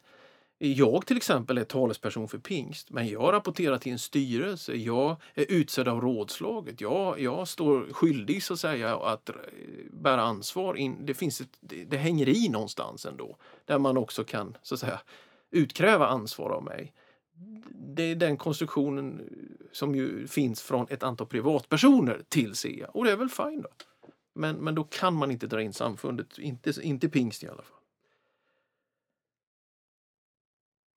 Jag 0.58 1.06
till 1.06 1.16
exempel 1.16 1.58
är 1.58 1.64
talesperson 1.64 2.28
för 2.28 2.38
pingst, 2.38 2.90
men 2.90 3.08
jag 3.08 3.32
rapporterar 3.32 3.78
till 3.78 3.92
en 3.92 3.98
styrelse. 3.98 4.74
Jag 4.74 5.16
är 5.34 5.46
utsedd 5.48 5.88
av 5.88 6.00
rådslaget. 6.00 6.80
Jag, 6.80 7.20
jag 7.20 7.48
står 7.48 7.92
skyldig 7.92 8.42
så 8.42 8.54
att 8.54 8.60
säga 8.60 8.96
att 8.96 9.28
eh, 9.28 9.34
bära 9.90 10.22
ansvar. 10.22 10.74
In, 10.74 11.06
det, 11.06 11.14
finns 11.14 11.40
ett, 11.40 11.56
det, 11.60 11.84
det 11.84 11.96
hänger 11.96 12.28
i 12.28 12.48
någonstans 12.48 13.06
ändå, 13.06 13.36
där 13.64 13.78
man 13.78 13.96
också 13.96 14.24
kan 14.24 14.56
så 14.62 14.74
att 14.74 14.80
säga 14.80 15.00
utkräva 15.50 16.06
ansvar 16.06 16.50
av 16.50 16.62
mig 16.62 16.92
det 17.94 18.02
är 18.02 18.14
den 18.14 18.36
konstruktionen 18.36 19.20
eh, 19.20 19.66
som 19.72 19.94
ju 19.94 20.26
finns 20.26 20.62
från 20.62 20.86
ett 20.90 21.02
antal 21.02 21.26
privatpersoner 21.26 22.22
till 22.28 22.54
SEA. 22.54 22.88
Och 22.88 23.04
det 23.04 23.12
är 23.12 23.16
väl 23.16 23.28
fine 23.28 23.62
då. 23.62 23.68
Men, 24.34 24.56
men 24.56 24.74
då 24.74 24.84
kan 24.84 25.14
man 25.14 25.30
inte 25.30 25.46
dra 25.46 25.62
in 25.62 25.72
samfundet, 25.72 26.38
inte, 26.38 26.72
inte 26.82 27.08
pingst 27.08 27.42
i 27.42 27.48
alla 27.48 27.62
fall. 27.62 27.78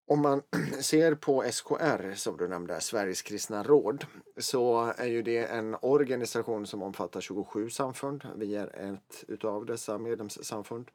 Om 0.08 0.22
man 0.22 0.42
ser 0.82 1.16
på 1.16 1.44
SKR, 1.52 2.14
som 2.16 2.38
du 2.38 2.48
nämnde, 2.48 2.82
Sveriges 2.82 3.22
kristna 3.22 3.64
råd, 3.64 4.06
så 4.38 4.94
är 4.98 5.08
ju 5.08 5.22
det 5.22 5.46
en 5.46 5.76
organisation 5.82 6.68
som 6.68 6.84
omfattar 6.84 7.22
27 7.22 7.70
samfund. 7.70 8.28
Vi 8.36 8.56
är 8.56 8.94
ett 8.94 9.24
utav 9.28 9.66
dessa 9.66 9.98
medlemssamfund. 9.98 10.92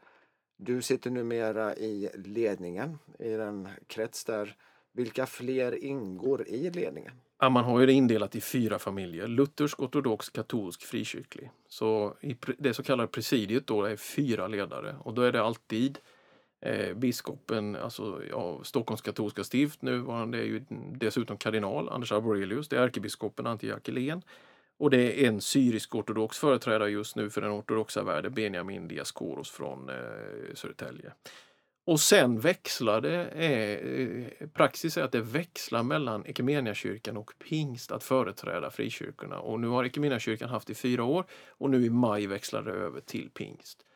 Du 0.57 0.83
sitter 0.83 1.11
numera 1.11 1.77
i 1.77 2.11
ledningen 2.15 2.99
i 3.19 3.29
den 3.31 3.69
krets 3.87 4.25
där 4.25 4.57
vilka 4.93 5.27
fler 5.27 5.85
ingår 5.85 6.49
i 6.49 6.71
ledningen? 6.71 7.13
Ja, 7.39 7.49
man 7.49 7.65
har 7.65 7.81
ju 7.81 7.87
det 7.87 7.93
indelat 7.93 8.35
i 8.35 8.41
fyra 8.41 8.79
familjer. 8.79 9.27
Luthersk, 9.27 9.81
ortodox, 9.81 10.29
katolsk, 10.29 10.83
frikyrklig. 10.83 11.51
Så 11.69 12.17
i 12.21 12.37
det 12.59 12.75
så 12.75 12.83
kallade 12.83 13.09
presidiet 13.09 13.67
då 13.67 13.85
är 13.85 13.97
fyra 13.97 14.49
ledare 14.49 14.97
och 15.05 15.15
då 15.15 15.23
är 15.23 15.33
det 15.33 15.43
alltid 15.43 15.99
eh, 16.61 16.95
biskopen, 16.95 17.77
alltså 17.77 18.23
ja, 18.31 18.61
Stockholms 18.65 19.03
katolska 19.03 19.45
stift 19.45 19.83
nuvarande 19.83 20.39
är 20.39 20.45
ju 20.45 20.65
dessutom 20.95 21.37
kardinal 21.37 21.89
Anders 21.89 22.13
Arborelius, 22.13 22.69
det 22.69 22.77
är 22.77 22.83
ärkebiskopen 22.83 23.47
Antje 23.47 23.69
Jackelén 23.69 24.23
och 24.81 24.91
det 24.91 25.25
är 25.25 25.29
en 25.29 25.41
syrisk-ortodox 25.41 26.39
företrädare 26.39 26.91
just 26.91 27.17
nu 27.17 27.31
för 27.31 27.41
den 27.41 27.51
ortodoxa 27.51 28.03
världen, 28.03 28.35
Benjamin 28.35 28.89
Diaskoros 28.89 29.51
från 29.51 29.89
eh, 29.89 30.55
Södertälje. 30.55 31.13
Och 31.85 32.01
sen 32.01 32.41
växlade, 32.41 33.27
eh, 33.29 34.49
praxis 34.49 34.97
är 34.97 35.03
att 35.03 35.13
det 35.13 35.21
växlar 35.21 35.83
mellan 35.83 36.27
Equmeniakyrkan 36.27 37.17
och 37.17 37.33
pingst 37.49 37.93
att 37.93 38.05
företräda 38.05 38.71
frikyrkorna. 38.71 39.39
Och 39.39 39.61
nu 39.61 39.69
har 39.69 39.85
Equmeniakyrkan 39.85 40.49
haft 40.49 40.71
i 40.71 40.75
fyra 40.75 41.05
år 41.05 41.25
och 41.49 41.71
nu 41.71 41.85
i 41.85 41.91
maj 41.91 42.27
växlar 42.27 42.63
det 42.63 42.73
över 42.73 43.01
till 43.01 43.31
pingst. 43.31 43.87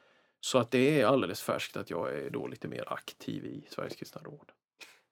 Så 0.41 0.59
att 0.59 0.71
det 0.71 1.01
är 1.01 1.07
alldeles 1.07 1.43
färskt 1.43 1.77
att 1.77 1.91
jag 1.91 2.15
är 2.15 2.31
då 2.31 2.47
lite 2.47 2.69
mer 2.69 2.93
aktiv 2.93 3.45
i 3.45 3.67
Sveriges 3.71 3.97
kristna 3.97 4.23
råd. 4.23 4.53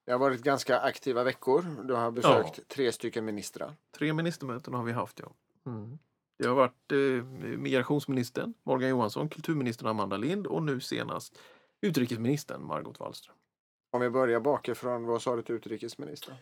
Det 0.05 0.11
har 0.11 0.19
varit 0.19 0.41
ganska 0.41 0.79
aktiva 0.79 1.23
veckor. 1.23 1.65
Du 1.87 1.93
har 1.93 2.11
besökt 2.11 2.57
ja. 2.57 2.63
tre 2.67 2.91
stycken 2.91 3.25
ministrar. 3.25 3.75
Tre 3.97 4.13
ministermöten 4.13 4.73
har 4.73 4.83
vi 4.83 4.91
haft, 4.91 5.19
ja. 5.19 5.33
Mm. 5.65 5.99
Det 6.39 6.47
har 6.47 6.55
varit 6.55 6.91
eh, 6.91 6.97
migrationsministern 7.57 8.53
Morgan 8.63 8.89
Johansson, 8.89 9.29
kulturministern 9.29 9.87
Amanda 9.87 10.17
Lind 10.17 10.47
och 10.47 10.63
nu 10.63 10.79
senast 10.79 11.39
utrikesministern 11.83 12.65
Margot 12.65 12.99
Wallström. 12.99 13.35
Om 13.91 14.01
vi 14.01 14.09
börjar 14.09 14.39
bakifrån, 14.39 15.05
vad 15.05 15.21
sa 15.21 15.35
du 15.35 15.41
till 15.41 15.55
utrikesministern? 15.55 16.35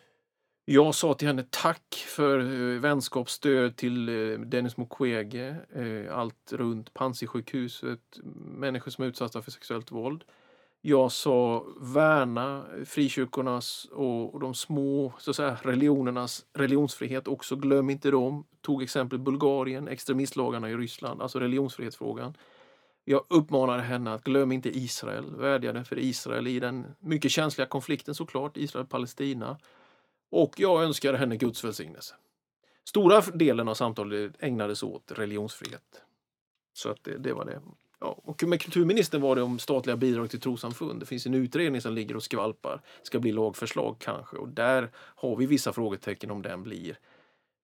Jag 0.65 0.95
sa 0.95 1.13
till 1.13 1.27
henne 1.27 1.45
tack 1.49 2.05
för 2.07 2.39
eh, 2.39 2.79
vänskapsstöd 2.79 3.75
till 3.75 4.09
eh, 4.09 4.39
Dennis 4.39 4.77
Mukwege, 4.77 5.55
eh, 5.75 6.17
allt 6.17 6.53
runt 6.53 6.93
Panzisjukhuset, 6.93 7.99
människor 8.57 8.91
som 8.91 9.03
är 9.03 9.07
utsatta 9.07 9.41
för 9.41 9.51
sexuellt 9.51 9.91
våld. 9.91 10.23
Jag 10.81 11.11
sa 11.11 11.65
värna 11.81 12.65
frikyrkornas 12.85 13.85
och 13.91 14.39
de 14.39 14.53
små 14.53 15.13
så 15.19 15.29
att 15.29 15.35
säga, 15.35 15.57
religionernas 15.61 16.45
religionsfrihet 16.53 17.27
också. 17.27 17.55
Glöm 17.55 17.89
inte 17.89 18.11
dem. 18.11 18.45
Tog 18.61 18.83
exempel 18.83 19.19
Bulgarien, 19.19 19.87
extremistlagarna 19.87 20.69
i 20.69 20.75
Ryssland, 20.75 21.21
alltså 21.21 21.39
religionsfrihetsfrågan. 21.39 22.33
Jag 23.03 23.25
uppmanade 23.29 23.81
henne 23.81 24.13
att 24.13 24.23
glöm 24.23 24.51
inte 24.51 24.77
Israel, 24.77 25.35
vädjade 25.35 25.83
för 25.83 25.99
Israel 25.99 26.47
i 26.47 26.59
den 26.59 26.85
mycket 26.99 27.31
känsliga 27.31 27.67
konflikten 27.67 28.15
såklart, 28.15 28.57
Israel-Palestina. 28.57 29.57
Och 30.31 30.53
jag 30.57 30.83
önskade 30.83 31.17
henne 31.17 31.37
Guds 31.37 31.63
välsignelse. 31.63 32.15
Stora 32.83 33.21
delen 33.21 33.67
av 33.67 33.73
samtalet 33.73 34.33
ägnades 34.39 34.83
åt 34.83 35.11
religionsfrihet. 35.11 36.03
Så 36.73 36.89
att 36.89 37.03
det, 37.03 37.17
det 37.17 37.33
var 37.33 37.45
det. 37.45 37.61
Ja, 37.99 38.21
och 38.23 38.43
med 38.43 38.61
kulturministern 38.61 39.21
var 39.21 39.35
det 39.35 39.41
om 39.41 39.59
statliga 39.59 39.97
bidrag 39.97 40.29
till 40.29 40.39
trossamfund. 40.39 40.99
Det 40.99 41.05
finns 41.05 41.25
en 41.25 41.33
utredning 41.33 41.81
som 41.81 41.93
ligger 41.93 42.15
och 42.15 42.23
skvalpar. 42.23 42.81
Ska 43.03 43.19
bli 43.19 43.31
lagförslag 43.31 43.95
kanske. 43.99 44.37
Och 44.37 44.49
där 44.49 44.91
har 44.95 45.35
vi 45.35 45.45
vissa 45.45 45.73
frågetecken 45.73 46.31
om 46.31 46.41
den 46.41 46.63
blir 46.63 46.97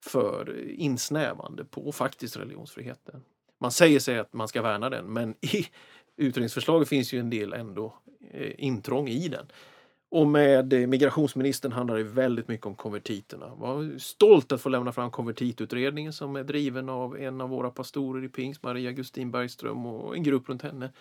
för 0.03 0.69
insnävande 0.69 1.65
på 1.65 1.91
faktiskt 1.91 2.37
religionsfriheten. 2.37 3.23
Man 3.59 3.71
säger 3.71 3.99
sig 3.99 4.19
att 4.19 4.33
man 4.33 4.47
ska 4.47 4.61
värna 4.61 4.89
den, 4.89 5.13
men 5.13 5.35
i 5.41 5.67
utredningsförslaget 6.17 6.89
finns 6.89 7.13
ju 7.13 7.19
en 7.19 7.29
del 7.29 7.53
ändå 7.53 7.95
eh, 8.31 8.51
intrång 8.57 9.07
i 9.07 9.27
den. 9.27 9.45
Och 10.09 10.27
med 10.27 10.73
eh, 10.73 10.87
migrationsministern 10.87 11.71
handlar 11.71 11.97
det 11.97 12.03
väldigt 12.03 12.47
mycket 12.47 12.65
om 12.65 12.75
konvertiterna. 12.75 13.45
Jag 13.45 13.55
var 13.55 13.99
stolt 13.99 14.51
att 14.51 14.61
få 14.61 14.69
lämna 14.69 14.91
fram 14.91 15.11
konvertitutredningen 15.11 16.13
som 16.13 16.35
är 16.35 16.43
driven 16.43 16.89
av 16.89 17.17
en 17.17 17.41
av 17.41 17.49
våra 17.49 17.69
pastorer 17.69 18.23
i 18.23 18.29
pingst, 18.29 18.63
Maria 18.63 18.91
Gustin 18.91 19.31
Bergström 19.31 19.85
och 19.85 20.15
en 20.15 20.23
grupp 20.23 20.49
runt 20.49 20.61
henne. 20.61 20.91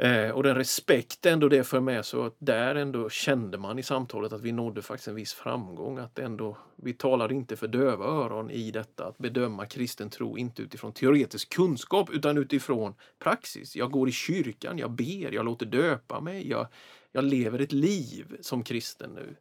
Eh, 0.00 0.30
och 0.30 0.42
den 0.42 0.54
respekt 0.54 1.26
ändå 1.26 1.48
det 1.48 1.64
för 1.64 1.80
med 1.80 2.04
sig, 2.04 2.20
att 2.20 2.36
där 2.38 2.74
ändå 2.74 3.10
kände 3.10 3.58
man 3.58 3.78
i 3.78 3.82
samtalet 3.82 4.32
att 4.32 4.40
vi 4.40 4.52
nådde 4.52 4.82
faktiskt 4.82 5.08
en 5.08 5.14
viss 5.14 5.32
framgång. 5.32 5.98
Att 5.98 6.18
ändå, 6.18 6.56
vi 6.76 6.92
talade 6.92 7.34
inte 7.34 7.56
för 7.56 7.68
döva 7.68 8.04
öron 8.04 8.50
i 8.50 8.70
detta 8.70 9.06
att 9.06 9.18
bedöma 9.18 9.66
kristen 9.66 10.10
tro, 10.10 10.38
inte 10.38 10.62
utifrån 10.62 10.92
teoretisk 10.92 11.54
kunskap 11.54 12.10
utan 12.10 12.38
utifrån 12.38 12.94
praxis. 13.18 13.76
Jag 13.76 13.90
går 13.90 14.08
i 14.08 14.12
kyrkan, 14.12 14.78
jag 14.78 14.90
ber, 14.90 15.32
jag 15.32 15.44
låter 15.44 15.66
döpa 15.66 16.20
mig, 16.20 16.48
jag, 16.48 16.66
jag 17.12 17.24
lever 17.24 17.58
ett 17.58 17.72
liv 17.72 18.36
som 18.40 18.62
kristen 18.62 19.10
nu. 19.14 19.36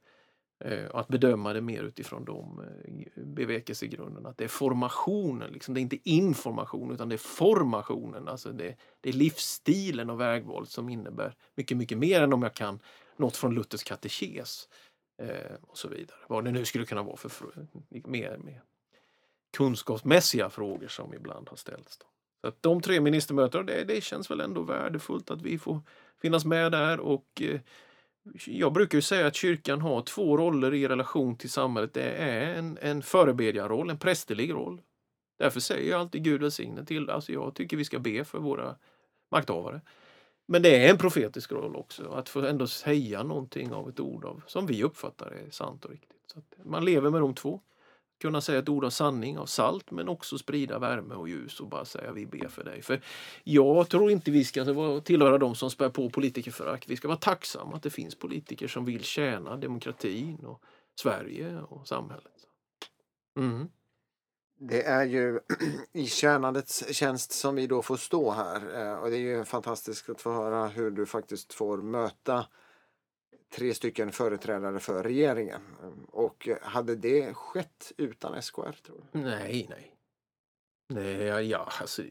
Eh, 0.60 0.86
att 0.93 1.08
bedöma 1.08 1.54
det 1.54 1.62
mer 1.62 1.84
utifrån 1.84 2.26
de 2.26 2.60
eh, 2.60 3.24
bevekelsegrunderna. 3.24 4.30
Att 4.30 4.38
det 4.38 4.43
är 4.43 4.48
formationen, 4.48 5.52
liksom. 5.52 5.74
det 5.74 5.80
är 5.80 5.82
inte 5.82 6.10
information 6.10 6.91
utan 6.91 7.10
det 7.10 7.15
är 7.15 7.17
formationen. 7.17 8.28
Alltså 8.28 8.52
det, 8.52 8.76
det 9.02 9.10
är 9.10 9.13
livsstilen 9.13 10.10
och 10.10 10.19
vägvalet 10.19 10.69
som 10.69 10.89
innebär 10.89 11.36
mycket, 11.56 11.78
mycket 11.78 11.98
mer 11.98 12.22
än 12.22 12.34
om 12.34 12.43
jag 12.43 12.54
kan 12.54 12.80
något 13.17 13.38
från 13.38 13.56
Luthers 13.56 13.84
katekes. 13.84 14.69
Eh, 15.22 15.56
och 15.62 15.78
så 15.78 15.88
vidare. 15.88 16.17
Vad 16.28 16.45
det 16.45 16.52
nu 16.52 16.65
skulle 16.65 16.86
kunna 16.86 17.04
vara 17.04 17.17
för 17.17 17.67
mer, 17.89 18.38
mer 18.38 18.63
kunskapsmässiga 19.58 20.50
frågor 20.50 20.88
som 20.88 21.13
ibland 21.13 21.50
har 21.50 21.58
ställts. 21.58 21.98
Då. 21.98 22.06
Så 22.41 22.48
att 22.48 22.62
de 22.62 22.82
tre 22.82 23.02
ministermötena, 23.02 23.63
det, 23.63 23.84
det 23.84 24.04
känns 24.04 24.32
väl 24.32 24.41
ändå 24.41 24.62
värdefullt 24.62 25.32
att 25.32 25.41
vi 25.41 25.58
får 25.58 25.82
finnas 26.22 26.45
med 26.45 26.72
där 26.72 27.00
och 27.00 27.41
eh, 27.41 27.60
jag 28.46 28.74
brukar 28.74 28.98
ju 28.98 29.02
säga 29.02 29.28
att 29.28 29.36
kyrkan 29.36 29.82
har 29.82 30.02
två 30.02 30.38
roller 30.38 30.74
i 30.74 30.88
relation 30.88 31.38
till 31.38 31.50
samhället. 31.50 31.94
Det 31.94 32.12
är 32.12 32.54
en, 32.56 32.78
en 32.82 33.02
förebedjarroll, 33.02 33.89
en 33.89 33.98
prästerlig 33.98 34.54
roll. 34.54 34.82
Därför 35.39 35.60
säger 35.60 35.92
jag 35.92 36.00
alltid 36.00 36.24
Gud 36.24 36.42
välsigne 36.42 36.86
till. 36.86 37.10
Alltså 37.10 37.32
jag 37.32 37.56
tycker 37.56 37.78
vi 37.78 37.86
ska 37.86 38.00
be 38.00 38.26
för 38.26 38.39
våra 38.39 38.76
makthavare. 39.32 39.82
Men 40.46 40.62
det 40.62 40.86
är 40.86 40.89
en 40.89 40.98
profetisk 40.98 41.52
roll 41.52 41.76
också, 41.76 42.12
att 42.12 42.30
få 42.30 42.46
ändå 42.46 42.68
säga 42.68 43.24
någonting 43.24 43.74
av 43.74 43.89
ett 43.89 44.00
ord 44.00 44.26
av, 44.26 44.42
som 44.48 44.65
vi 44.65 44.84
uppfattar 44.84 45.32
är 45.32 45.52
sant 45.52 45.86
och 45.86 45.92
riktigt. 45.92 46.22
Så 46.26 46.42
man 46.63 46.86
lever 46.86 47.10
med 47.10 47.22
de 47.22 47.36
två 47.36 47.62
kunna 48.19 48.41
säga 48.41 48.60
ett 48.60 48.69
ord 48.69 48.86
av 48.86 48.89
sanning, 48.89 49.38
av 49.38 49.45
salt, 49.45 49.91
men 49.91 50.10
också 50.10 50.38
sprida 50.38 50.79
värme 50.79 51.15
och 51.15 51.29
ljus 51.29 51.60
och 51.60 51.67
bara 51.67 51.86
säga 51.86 52.12
vi 52.12 52.25
ber 52.25 52.47
för 52.47 52.63
dig. 52.63 52.82
För 52.82 53.01
jag 53.43 53.89
tror 53.89 54.12
inte 54.12 54.32
vi 54.32 54.43
ska 54.43 54.99
tillhöra 54.99 55.38
de 55.38 55.55
som 55.55 55.69
spär 55.69 55.89
på 55.89 56.10
politikerförakt. 56.10 56.89
Vi 56.89 56.97
ska 56.97 57.08
vara 57.08 57.17
tacksamma 57.17 57.75
att 57.75 57.84
det 57.84 57.89
finns 57.89 58.15
politiker 58.15 58.67
som 58.67 58.86
vill 58.86 59.03
tjäna 59.03 59.58
demokratin 59.58 60.45
och 60.45 60.62
Sverige 61.01 61.62
och 61.62 61.88
samhället. 61.88 62.47
Mm. 63.38 63.69
Det 64.60 64.84
är 64.84 65.05
ju 65.05 65.39
i 65.93 66.05
tjänandets 66.05 66.93
tjänst 66.93 67.32
som 67.32 67.55
vi 67.55 67.67
då 67.67 67.82
får 67.82 67.97
stå 67.97 68.32
här 68.32 68.82
eh, 68.82 68.93
och 68.93 69.10
det 69.10 69.15
är 69.15 69.38
ju 69.38 69.45
fantastiskt 69.45 70.10
att 70.10 70.21
få 70.21 70.32
höra 70.32 70.67
hur 70.67 70.91
du 70.91 71.05
faktiskt 71.05 71.53
får 71.53 71.77
möta 71.77 72.45
tre 73.50 73.74
stycken 73.74 74.12
företrädare 74.12 74.80
för 74.80 75.04
regeringen. 75.04 75.62
Och 76.08 76.50
hade 76.62 76.96
det 76.96 77.34
skett 77.34 77.92
utan 77.98 78.42
SKR? 78.42 78.72
tror 78.86 79.06
du? 79.12 79.20
Nej, 79.20 79.68
nej. 79.70 79.96
Nej, 80.94 81.50
ja, 81.50 81.70
alltså, 81.82 82.02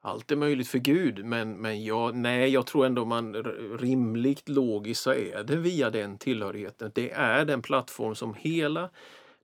allt 0.00 0.30
är 0.30 0.36
möjligt 0.36 0.68
för 0.68 0.78
Gud, 0.78 1.24
men, 1.24 1.52
men 1.52 1.84
jag, 1.84 2.14
nej, 2.14 2.48
jag 2.48 2.66
tror 2.66 2.86
ändå 2.86 3.04
man 3.04 3.34
rimligt 3.78 4.48
logiskt 4.48 5.02
så 5.02 5.12
är 5.12 5.44
det 5.44 5.56
via 5.56 5.90
den 5.90 6.18
tillhörigheten. 6.18 6.90
Det 6.94 7.10
är 7.10 7.44
den 7.44 7.62
plattform 7.62 8.14
som 8.14 8.34
hela 8.34 8.90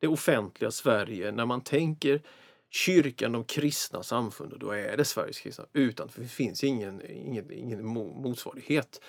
det 0.01 0.09
offentliga 0.09 0.71
Sverige, 0.71 1.33
när 1.33 1.47
man 1.47 1.61
tänker 1.61 2.23
kyrkan, 2.71 3.33
de 3.33 3.45
kristna 3.45 4.03
samfunden, 4.03 4.59
då 4.59 4.71
är 4.71 4.97
det 4.97 5.05
Sveriges 5.05 5.41
kristna. 5.41 5.65
Utan 5.73 6.09
det 6.17 6.29
finns 6.29 6.65
ingen, 6.65 7.03
ingen, 7.11 7.53
ingen 7.53 7.87
motsvarighet. 7.87 9.01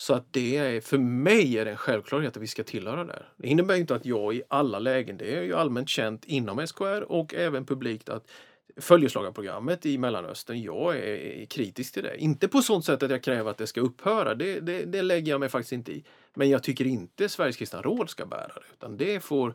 Så 0.00 0.14
att 0.14 0.32
det 0.32 0.56
är, 0.56 0.80
för 0.80 0.98
mig 0.98 1.58
är 1.58 1.64
det 1.64 1.70
en 1.70 1.76
självklarhet 1.76 2.36
att 2.36 2.42
vi 2.42 2.46
ska 2.46 2.64
tillhöra 2.64 3.04
där. 3.04 3.28
Det 3.36 3.48
innebär 3.48 3.74
inte 3.74 3.94
att 3.94 4.06
jag 4.06 4.34
i 4.34 4.42
alla 4.48 4.78
lägen, 4.78 5.16
det 5.16 5.36
är 5.36 5.42
ju 5.42 5.54
allmänt 5.54 5.88
känt 5.88 6.24
inom 6.24 6.66
SKR 6.66 7.12
och 7.12 7.34
även 7.34 7.66
publikt 7.66 8.08
att 8.08 8.30
följeslagarprogrammet 8.76 9.86
i 9.86 9.98
Mellanöstern, 9.98 10.62
jag 10.62 10.96
är 10.96 11.46
kritisk 11.46 11.94
till 11.94 12.02
det. 12.02 12.16
Inte 12.18 12.48
på 12.48 12.62
sånt 12.62 12.84
sätt 12.84 13.02
att 13.02 13.10
jag 13.10 13.22
kräver 13.22 13.50
att 13.50 13.58
det 13.58 13.66
ska 13.66 13.80
upphöra, 13.80 14.34
det, 14.34 14.60
det, 14.60 14.84
det 14.84 15.02
lägger 15.02 15.32
jag 15.32 15.40
mig 15.40 15.48
faktiskt 15.48 15.72
inte 15.72 15.92
i. 15.92 16.04
Men 16.34 16.50
jag 16.50 16.62
tycker 16.62 16.86
inte 16.86 17.28
Sveriges 17.28 17.56
kristna 17.56 17.82
råd 17.82 18.10
ska 18.10 18.26
bära 18.26 18.52
det, 18.54 18.72
utan 18.72 18.96
det 18.96 19.20
får 19.20 19.54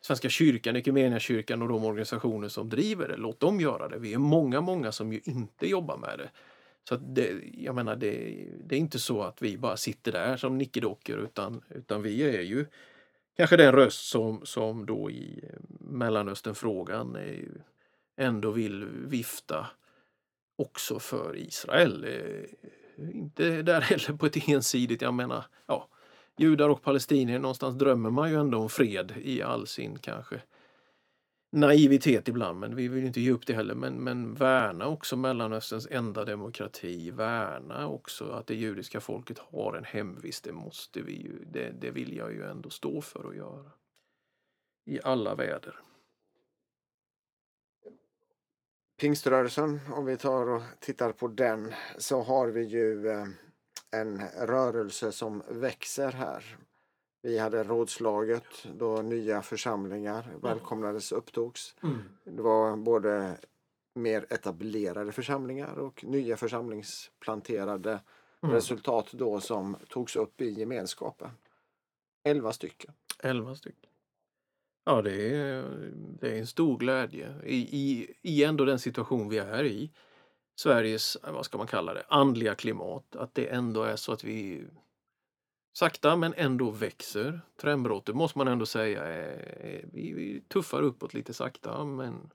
Svenska 0.00 0.28
kyrkan, 0.28 0.76
Equmeniakyrkan 0.76 1.62
och 1.62 1.68
de 1.68 1.84
organisationer 1.84 2.48
som 2.48 2.68
driver 2.68 3.08
det, 3.08 3.16
låt 3.16 3.40
dem 3.40 3.60
göra 3.60 3.88
det. 3.88 3.98
Vi 3.98 4.14
är 4.14 4.18
många, 4.18 4.60
många 4.60 4.92
som 4.92 5.12
ju 5.12 5.20
inte 5.24 5.68
jobbar 5.68 5.96
med 5.96 6.18
det. 6.18 6.30
Så 6.88 6.96
det, 6.96 7.40
jag 7.54 7.74
menar, 7.74 7.96
det, 7.96 8.44
det, 8.64 8.74
är 8.74 8.78
inte 8.78 8.98
så 8.98 9.22
att 9.22 9.42
vi 9.42 9.58
bara 9.58 9.76
sitter 9.76 10.12
där 10.12 10.36
som 10.36 10.58
nickedockor 10.58 11.18
utan, 11.18 11.62
utan 11.70 12.02
vi 12.02 12.36
är 12.36 12.42
ju 12.42 12.66
kanske 13.36 13.56
den 13.56 13.72
röst 13.72 14.08
som, 14.08 14.46
som 14.46 14.86
då 14.86 15.10
i 15.10 15.44
Mellanösternfrågan 15.80 17.16
ändå 18.16 18.50
vill 18.50 18.84
vifta 18.84 19.66
också 20.56 20.98
för 20.98 21.36
Israel. 21.36 22.04
Eh, 22.04 23.14
inte 23.14 23.62
där 23.62 23.80
heller 23.80 24.16
på 24.16 24.26
ett 24.26 24.48
ensidigt, 24.48 25.02
jag 25.02 25.14
menar, 25.14 25.44
ja, 25.66 25.88
judar 26.36 26.68
och 26.68 26.82
palestinier, 26.82 27.38
någonstans 27.38 27.78
drömmer 27.78 28.10
man 28.10 28.30
ju 28.30 28.36
ändå 28.40 28.58
om 28.58 28.68
fred 28.68 29.12
i 29.22 29.42
all 29.42 29.66
sin 29.66 29.98
kanske 29.98 30.40
naivitet 31.54 32.28
ibland, 32.28 32.60
men 32.60 32.76
vi 32.76 32.88
vill 32.88 33.04
inte 33.04 33.20
ge 33.20 33.30
upp 33.30 33.46
det 33.46 33.54
heller. 33.54 33.74
Men, 33.74 33.94
men 33.94 34.34
värna 34.34 34.86
också 34.86 35.16
Mellanösterns 35.16 35.88
enda 35.90 36.24
demokrati. 36.24 37.10
Värna 37.10 37.88
också 37.88 38.30
att 38.30 38.46
det 38.46 38.54
judiska 38.54 39.00
folket 39.00 39.38
har 39.38 39.74
en 39.74 39.84
hemvist. 39.84 40.44
Det 40.44 40.52
måste 40.52 41.02
vi 41.02 41.12
ju, 41.12 41.44
det, 41.44 41.70
det 41.80 41.90
vill 41.90 42.16
jag 42.16 42.32
ju 42.32 42.44
ändå 42.44 42.70
stå 42.70 43.00
för 43.00 43.28
att 43.28 43.36
göra. 43.36 43.70
I 44.86 45.00
alla 45.02 45.34
väder. 45.34 45.80
Pingströrelsen, 49.00 49.80
om 49.92 50.04
vi 50.04 50.16
tar 50.16 50.48
och 50.48 50.62
tittar 50.80 51.12
på 51.12 51.28
den, 51.28 51.72
så 51.98 52.22
har 52.22 52.48
vi 52.48 52.62
ju 52.62 53.08
eh, 53.08 53.26
en 53.90 54.22
rörelse 54.28 55.12
som 55.12 55.42
växer 55.48 56.12
här. 56.12 56.58
Vi 57.24 57.38
hade 57.38 57.64
rådslaget 57.64 58.66
då 58.74 59.02
nya 59.02 59.42
församlingar 59.42 60.26
välkomnades 60.42 61.12
upptogs. 61.12 61.76
Mm. 61.82 61.98
Det 62.24 62.42
var 62.42 62.76
både 62.76 63.36
mer 63.94 64.26
etablerade 64.30 65.12
församlingar 65.12 65.78
och 65.78 66.04
nya 66.04 66.36
församlingsplanterade 66.36 68.00
Mm. 68.44 68.54
resultat 68.54 69.12
då 69.12 69.40
som 69.40 69.76
togs 69.88 70.16
upp 70.16 70.40
i 70.40 70.50
gemenskapen. 70.50 71.30
Elva 72.24 72.52
stycken. 72.52 72.92
Elva 73.18 73.54
stycken. 73.54 73.90
Ja, 74.84 75.02
det 75.02 75.36
är, 75.36 75.64
det 76.20 76.28
är 76.28 76.38
en 76.38 76.46
stor 76.46 76.78
glädje 76.78 77.34
i, 77.44 77.56
i, 77.56 78.14
i 78.22 78.44
ändå 78.44 78.64
den 78.64 78.78
situation 78.78 79.28
vi 79.28 79.38
är 79.38 79.64
i. 79.64 79.90
Sveriges, 80.56 81.16
vad 81.22 81.44
ska 81.44 81.58
man 81.58 81.66
kalla 81.66 81.94
det, 81.94 82.04
andliga 82.08 82.54
klimat. 82.54 83.16
Att 83.16 83.34
det 83.34 83.46
ändå 83.46 83.82
är 83.82 83.96
så 83.96 84.12
att 84.12 84.24
vi 84.24 84.64
sakta 85.74 86.16
men 86.16 86.34
ändå 86.36 86.70
växer. 86.70 87.40
Trendbrottet 87.60 88.14
måste 88.14 88.38
man 88.38 88.48
ändå 88.48 88.66
säga 88.66 89.04
är, 89.04 89.84
vi, 89.92 90.12
vi 90.12 90.42
tuffar 90.48 90.82
uppåt 90.82 91.14
lite 91.14 91.34
sakta 91.34 91.84
men 91.84 92.30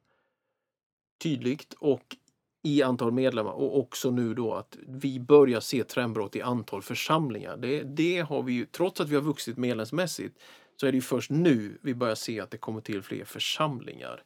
tydligt 1.23 1.73
och 1.73 2.15
i 2.63 2.83
antal 2.83 3.11
medlemmar 3.11 3.51
och 3.51 3.79
också 3.79 4.11
nu 4.11 4.33
då 4.33 4.53
att 4.53 4.77
vi 4.87 5.19
börjar 5.19 5.59
se 5.59 5.83
trendbrott 5.83 6.35
i 6.35 6.41
antal 6.41 6.81
församlingar. 6.81 7.57
Det, 7.57 7.83
det 7.83 8.19
har 8.19 8.43
vi 8.43 8.53
ju, 8.53 8.65
trots 8.65 9.01
att 9.01 9.09
vi 9.09 9.15
har 9.15 9.21
vuxit 9.21 9.57
medlemsmässigt 9.57 10.39
så 10.75 10.87
är 10.87 10.91
det 10.91 10.97
ju 10.97 11.01
först 11.01 11.29
nu 11.29 11.77
vi 11.81 11.95
börjar 11.95 12.15
se 12.15 12.39
att 12.39 12.51
det 12.51 12.57
kommer 12.57 12.81
till 12.81 13.01
fler 13.01 13.25
församlingar. 13.25 14.23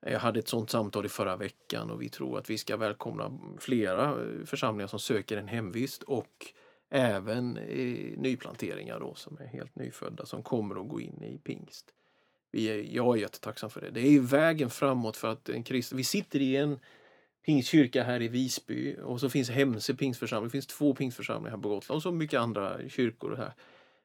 Jag 0.00 0.18
hade 0.20 0.38
ett 0.38 0.48
sådant 0.48 0.70
samtal 0.70 1.06
i 1.06 1.08
förra 1.08 1.36
veckan 1.36 1.90
och 1.90 2.02
vi 2.02 2.08
tror 2.08 2.38
att 2.38 2.50
vi 2.50 2.58
ska 2.58 2.76
välkomna 2.76 3.38
flera 3.58 4.08
eh, 4.10 4.44
församlingar 4.44 4.86
som 4.86 4.98
söker 4.98 5.36
en 5.36 5.48
hemvist 5.48 6.02
och 6.02 6.52
även 6.90 7.52
nyplanteringar 8.16 9.00
då 9.00 9.14
som 9.14 9.38
är 9.40 9.46
helt 9.46 9.76
nyfödda 9.76 10.26
som 10.26 10.42
kommer 10.42 10.80
att 10.80 10.88
gå 10.88 11.00
in 11.00 11.22
i 11.22 11.38
pingst. 11.38 11.94
Vi 12.50 12.66
är, 12.66 12.94
jag 12.96 13.16
är 13.16 13.20
jättetacksam 13.20 13.70
för 13.70 13.80
det. 13.80 13.90
Det 13.90 14.00
är 14.00 14.10
ju 14.10 14.20
vägen 14.20 14.70
framåt 14.70 15.16
för 15.16 15.28
att 15.28 15.48
en 15.48 15.62
krist, 15.62 15.92
Vi 15.92 16.04
sitter 16.04 16.40
i 16.40 16.56
en 16.56 16.78
pingstkyrka 17.46 18.02
här 18.02 18.22
i 18.22 18.28
Visby 18.28 18.96
och 19.02 19.20
så 19.20 19.30
finns 19.30 19.50
Hemse 19.50 19.94
pingstförsamling. 19.94 20.48
Det 20.48 20.52
finns 20.52 20.66
två 20.66 20.94
pingstförsamlingar 20.94 21.56
här 21.56 21.62
på 21.62 21.68
Gotland 21.68 21.96
och 21.96 22.02
så 22.02 22.12
mycket 22.12 22.40
andra 22.40 22.88
kyrkor 22.88 23.36
här. 23.36 23.52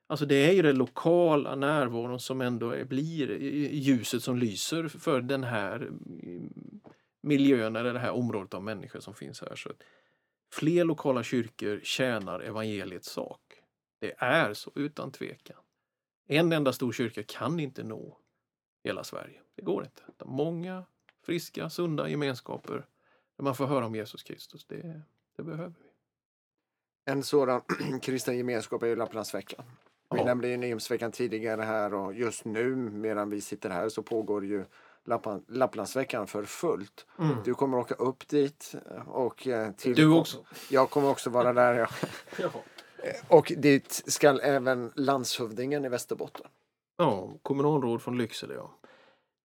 Alltså 0.08 0.26
det 0.26 0.36
är 0.36 0.52
ju 0.52 0.62
den 0.62 0.78
lokala 0.78 1.56
närvaron 1.56 2.20
som 2.20 2.42
ändå 2.42 2.72
är, 2.72 2.84
blir 2.84 3.38
ljuset 3.72 4.24
som 4.24 4.38
lyser 4.38 4.88
för 4.88 5.22
den 5.22 5.44
här 5.44 5.76
mm, 5.76 6.50
miljön 7.22 7.76
eller 7.76 7.94
det 7.94 8.00
här 8.00 8.12
området 8.12 8.54
av 8.54 8.64
människor 8.64 9.00
som 9.00 9.14
finns 9.14 9.42
här. 9.42 9.56
Så 9.56 9.70
fler 10.54 10.84
lokala 10.84 11.24
kyrkor 11.24 11.80
tjänar 11.84 12.40
evangeliets 12.40 13.10
sak. 13.10 13.42
Det 14.00 14.14
är 14.18 14.54
så 14.54 14.72
utan 14.76 15.12
tvekan. 15.12 15.58
En 16.28 16.52
enda 16.54 16.74
stor 16.74 16.92
kyrka 16.92 17.24
kan 17.24 17.60
inte 17.60 17.84
nå 17.84 18.18
hela 18.84 19.04
Sverige. 19.04 19.42
Det 19.56 19.62
går 19.62 19.84
inte. 19.84 20.26
Många 20.26 20.86
friska, 21.26 21.70
sunda 21.70 22.10
gemenskaper 22.10 22.86
där 23.38 23.44
man 23.44 23.56
får 23.56 23.66
höra 23.66 23.86
om 23.86 23.96
Jesus 23.96 24.24
Kristus. 24.24 24.66
Det, 24.66 25.02
det 25.38 25.44
behöver 25.44 25.74
vi. 25.84 25.90
En 27.12 27.24
sådan 27.24 27.62
kristen 28.02 28.38
gemenskap 28.38 28.84
är 28.84 28.88
ju 28.88 28.96
Lapplandsveckan. 28.96 29.66
Vi 30.12 30.18
Ja. 30.18 30.26
nämnde 30.26 30.48
ju 30.48 30.58
Nyhemsveckan 30.58 31.12
tidigare 31.12 31.62
här 31.62 31.94
och 31.94 32.14
just 32.14 32.46
nu 32.46 32.76
medan 32.76 33.30
vi 33.30 33.42
sitter 33.42 33.70
här 33.70 33.90
så 33.90 34.04
pågår 34.04 34.46
ju 34.46 34.66
Lapplandsveckan 35.48 36.28
för 36.28 36.44
fullt. 36.44 37.06
Mm. 37.20 37.36
Du 37.46 37.54
kommer 37.54 37.78
åka 37.78 37.96
upp 37.96 38.28
dit 38.28 38.76
och 39.08 39.48
eh, 39.48 39.72
till... 39.72 39.96
Du 39.96 40.08
också? 40.08 40.38
Jag 40.70 40.90
kommer 40.90 41.10
också 41.10 41.30
vara 41.30 41.54
där 41.54 41.74
ja. 41.74 41.88
Ja. 42.38 42.50
Och 43.28 43.52
dit 43.58 44.04
ska 44.08 44.40
även 44.40 44.92
landshövdingen 44.96 45.86
i 45.86 45.90
Västerbotten. 45.90 46.46
Ja, 46.98 47.34
kommunalråd 47.42 48.02
från 48.02 48.18
Lycksele, 48.18 48.54
ja. 48.54 48.72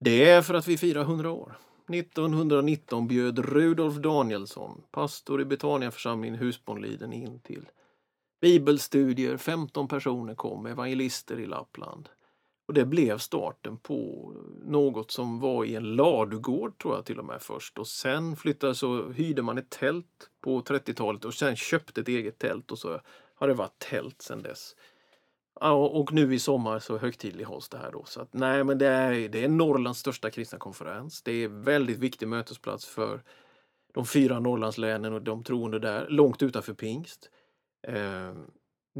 Det 0.00 0.30
är 0.30 0.42
för 0.42 0.54
att 0.54 0.66
vi 0.66 0.78
firar 0.78 1.00
100 1.00 1.30
år. 1.30 1.58
1919 1.94 3.08
bjöd 3.08 3.38
Rudolf 3.38 3.94
Danielsson, 3.94 4.82
pastor 4.90 5.40
i 5.40 5.44
Betaniaförsamlingen 5.44 6.38
Husbondliden, 6.38 7.12
in 7.12 7.40
till 7.40 7.68
bibelstudier. 8.40 9.36
15 9.36 9.88
personer 9.88 10.34
kom, 10.34 10.66
evangelister 10.66 11.40
i 11.40 11.46
Lappland. 11.46 12.08
Och 12.68 12.74
det 12.74 12.84
blev 12.84 13.18
starten 13.18 13.76
på 13.76 14.32
något 14.62 15.10
som 15.10 15.40
var 15.40 15.64
i 15.64 15.74
en 15.74 15.96
ladugård 15.96 16.78
tror 16.78 16.94
jag 16.94 17.04
till 17.04 17.18
och 17.18 17.24
med 17.24 17.42
först. 17.42 17.78
Och 17.78 17.86
sen 17.86 18.36
flyttade 18.36 18.74
så 18.74 19.10
hyrde 19.10 19.42
man 19.42 19.58
ett 19.58 19.70
tält 19.70 20.30
på 20.40 20.60
30-talet 20.60 21.24
och 21.24 21.34
sen 21.34 21.56
köpte 21.56 22.00
ett 22.00 22.08
eget 22.08 22.38
tält 22.38 22.72
och 22.72 22.78
så 22.78 23.00
har 23.34 23.48
det 23.48 23.54
varit 23.54 23.78
tält 23.78 24.22
sen 24.22 24.42
dess. 24.42 24.76
Och 25.60 26.12
nu 26.12 26.34
i 26.34 26.38
sommar 26.38 26.78
så 26.78 26.98
högtidlighålls 26.98 27.68
det 27.68 27.78
här 27.78 27.92
då. 27.92 28.04
Så 28.04 28.20
att, 28.20 28.32
nej, 28.32 28.64
men 28.64 28.78
det 28.78 28.86
är, 28.86 29.28
det 29.28 29.44
är 29.44 29.48
Norrlands 29.48 30.00
största 30.00 30.30
kristna 30.30 30.58
konferens. 30.58 31.22
Det 31.22 31.32
är 31.32 31.48
väldigt 31.48 31.98
viktig 31.98 32.28
mötesplats 32.28 32.86
för 32.86 33.22
de 33.94 34.06
fyra 34.06 34.40
Norrlandslänen 34.40 35.12
och 35.12 35.22
de 35.22 35.44
troende 35.44 35.78
där, 35.78 36.06
långt 36.08 36.42
utanför 36.42 36.74
pingst. 36.74 37.30
Ehm, 37.86 38.46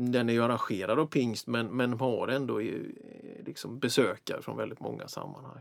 den 0.01 0.29
är 0.29 0.33
ju 0.33 0.43
arrangerad 0.43 0.99
av 0.99 1.07
pingst 1.07 1.47
men, 1.47 1.67
men 1.67 1.93
har 1.93 2.29
ändå 2.29 2.61
eh, 2.61 2.81
liksom 3.47 3.79
besökare 3.79 4.43
från 4.43 4.57
väldigt 4.57 4.81
många 4.81 5.09
sammanhang. 5.09 5.61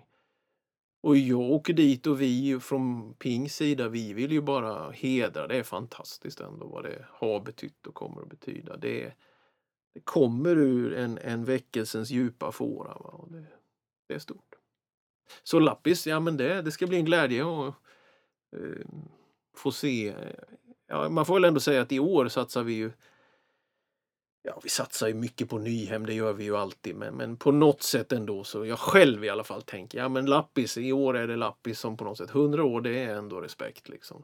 Och 1.01 1.17
jag 1.17 1.39
åker 1.39 1.73
dit 1.73 2.07
och 2.07 2.21
vi 2.21 2.59
från 2.59 3.13
Pings 3.13 3.55
sida, 3.55 3.87
vi 3.89 4.13
vill 4.13 4.31
ju 4.31 4.41
bara 4.41 4.91
hedra. 4.91 5.47
Det 5.47 5.57
är 5.57 5.63
fantastiskt 5.63 6.39
ändå 6.39 6.67
vad 6.67 6.83
det 6.83 7.05
har 7.09 7.39
betytt 7.39 7.87
och 7.87 7.93
kommer 7.93 8.21
att 8.21 8.29
betyda. 8.29 8.77
Det, 8.77 9.03
är- 9.03 9.15
det 9.93 9.99
kommer 10.03 10.55
ur 10.55 10.93
en, 10.93 11.17
en 11.17 11.45
väckelsens 11.45 12.09
djupa 12.09 12.51
fåra. 12.51 12.87
Va? 12.93 13.09
Och 13.09 13.31
det, 13.31 13.45
det 14.07 14.13
är 14.15 14.19
stort. 14.19 14.55
Så 15.43 15.59
Lappis, 15.59 16.07
ja 16.07 16.19
men 16.19 16.37
det, 16.37 16.61
det 16.61 16.71
ska 16.71 16.87
bli 16.87 16.97
en 16.97 17.05
glädje 17.05 17.41
att 17.45 17.73
eh, 18.55 18.85
få 19.55 19.71
se. 19.71 20.13
Ja, 20.87 21.09
man 21.09 21.25
får 21.25 21.33
väl 21.33 21.43
ändå 21.45 21.59
säga 21.59 21.81
att 21.81 21.91
i 21.91 21.99
år 21.99 22.27
satsar 22.27 22.63
vi 22.63 22.73
ju 22.73 22.91
Ja, 24.43 24.59
vi 24.63 24.69
satsar 24.69 25.07
ju 25.07 25.13
mycket 25.13 25.49
på 25.49 25.57
Nyhem, 25.57 26.05
det 26.05 26.13
gör 26.13 26.33
vi 26.33 26.43
ju 26.43 26.57
alltid, 26.57 26.95
men, 26.95 27.15
men 27.15 27.37
på 27.37 27.51
något 27.51 27.83
sätt 27.83 28.11
ändå 28.11 28.43
så 28.43 28.65
jag 28.65 28.79
själv 28.79 29.25
i 29.25 29.29
alla 29.29 29.43
fall 29.43 29.61
tänker, 29.61 29.97
ja 29.97 30.09
men 30.09 30.25
Lappis, 30.25 30.77
i 30.77 30.91
år 30.91 31.17
är 31.17 31.27
det 31.27 31.35
Lappis 31.35 31.79
som 31.79 31.97
på 31.97 32.03
något 32.03 32.17
sätt, 32.17 32.29
100 32.29 32.63
år 32.63 32.81
det 32.81 33.03
är 33.03 33.15
ändå 33.15 33.41
respekt 33.41 33.89
liksom. 33.89 34.23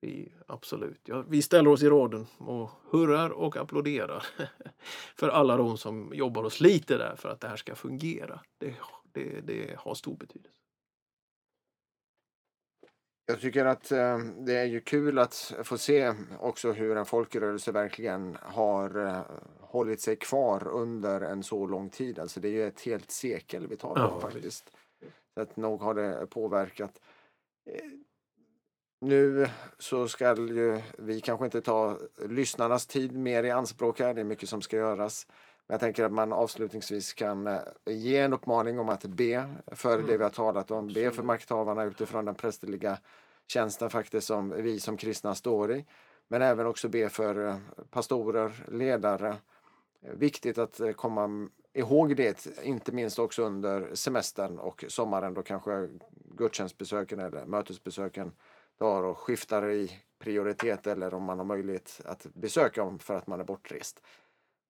Vi, 0.00 0.32
absolut. 0.46 1.00
Ja, 1.04 1.24
vi 1.28 1.42
ställer 1.42 1.70
oss 1.70 1.82
i 1.82 1.88
raden 1.88 2.26
och 2.38 2.70
hurrar 2.90 3.30
och 3.30 3.56
applåderar 3.56 4.26
för 5.16 5.28
alla 5.28 5.56
de 5.56 5.78
som 5.78 6.12
jobbar 6.14 6.44
och 6.44 6.52
sliter 6.52 6.98
där 6.98 7.16
för 7.16 7.28
att 7.28 7.40
det 7.40 7.48
här 7.48 7.56
ska 7.56 7.74
fungera. 7.74 8.40
Det, 8.58 8.74
det, 9.12 9.40
det 9.40 9.76
har 9.78 9.94
stor 9.94 10.16
betydelse. 10.16 10.59
Jag 13.30 13.40
tycker 13.40 13.64
att 13.64 13.92
eh, 13.92 14.18
det 14.18 14.56
är 14.56 14.64
ju 14.64 14.80
kul 14.80 15.18
att 15.18 15.54
få 15.62 15.78
se 15.78 16.14
också 16.40 16.72
hur 16.72 16.96
en 16.96 17.06
folkrörelse 17.06 17.72
verkligen 17.72 18.38
har 18.42 19.06
eh, 19.06 19.20
hållit 19.60 20.00
sig 20.00 20.16
kvar 20.16 20.68
under 20.68 21.20
en 21.20 21.42
så 21.42 21.66
lång 21.66 21.90
tid. 21.90 22.18
Alltså 22.18 22.40
det 22.40 22.48
är 22.48 22.52
ju 22.52 22.66
ett 22.66 22.80
helt 22.80 23.10
sekel 23.10 23.66
vi 23.66 23.76
talar 23.76 24.04
om 24.04 24.12
Ja, 24.14 24.20
faktiskt. 24.20 24.70
Så 25.34 25.40
att 25.40 25.56
nog 25.56 25.82
har 25.82 25.94
det 25.94 26.26
påverkat. 26.30 27.00
Eh, 27.70 27.84
Nu 29.00 29.48
så 29.78 30.08
ska 30.08 30.36
ju 30.36 30.80
vi 30.98 31.20
kanske 31.20 31.44
inte 31.44 31.60
ta 31.60 31.98
lyssnarnas 32.28 32.86
tid 32.86 33.12
mer 33.12 33.44
i 33.44 33.50
anspråk 33.50 34.00
här. 34.00 34.14
Det 34.14 34.20
är 34.20 34.24
mycket 34.24 34.48
som 34.48 34.62
ska 34.62 34.76
göras. 34.76 35.26
Men 35.66 35.74
jag 35.74 35.80
tänker 35.80 36.04
att 36.04 36.12
man 36.12 36.32
avslutningsvis 36.32 37.12
kan 37.12 37.46
eh, 37.46 37.58
ge 37.86 38.18
en 38.18 38.32
uppmaning 38.32 38.78
om 38.78 38.88
att 38.88 39.04
be 39.04 39.54
för 39.66 40.02
det 40.02 40.16
vi 40.16 40.22
har 40.22 40.30
talat 40.30 40.70
om. 40.70 40.86
Be 40.86 41.10
för 41.10 41.22
makthavarna 41.22 41.84
utifrån 41.84 42.24
den 42.24 42.34
prästerliga 42.34 42.98
tjänsten 43.50 43.90
faktiskt 43.90 44.26
som 44.26 44.62
vi 44.62 44.80
som 44.80 44.96
kristna 44.96 45.34
står 45.34 45.72
i. 45.72 45.84
Men 46.28 46.42
även 46.42 46.66
också 46.66 46.88
be 46.88 47.08
för 47.08 47.48
eh, 47.48 47.56
pastorer, 47.90 48.52
ledare. 48.68 49.36
Viktigt 50.00 50.58
att 50.58 50.80
eh, 50.80 50.92
komma 50.92 51.48
ihåg 51.72 52.16
det, 52.16 52.46
inte 52.62 52.92
minst 52.92 53.18
också 53.18 53.42
under 53.42 53.94
semestern 53.94 54.58
och 54.58 54.84
sommaren 54.88 55.34
då 55.34 55.42
kanske 55.42 55.88
gudstjänstbesöken 56.34 57.20
eller 57.20 57.46
mötesbesöken 57.46 58.32
tar 58.78 59.02
och 59.02 59.18
skiftar 59.18 59.70
i 59.70 59.90
prioritet 60.18 60.86
eller 60.86 61.14
om 61.14 61.22
man 61.22 61.38
har 61.38 61.44
möjlighet 61.44 62.00
att 62.04 62.26
besöka 62.34 62.84
dem 62.84 62.98
för 62.98 63.16
att 63.16 63.26
man 63.26 63.40
är 63.40 63.44
bortrest. 63.44 64.02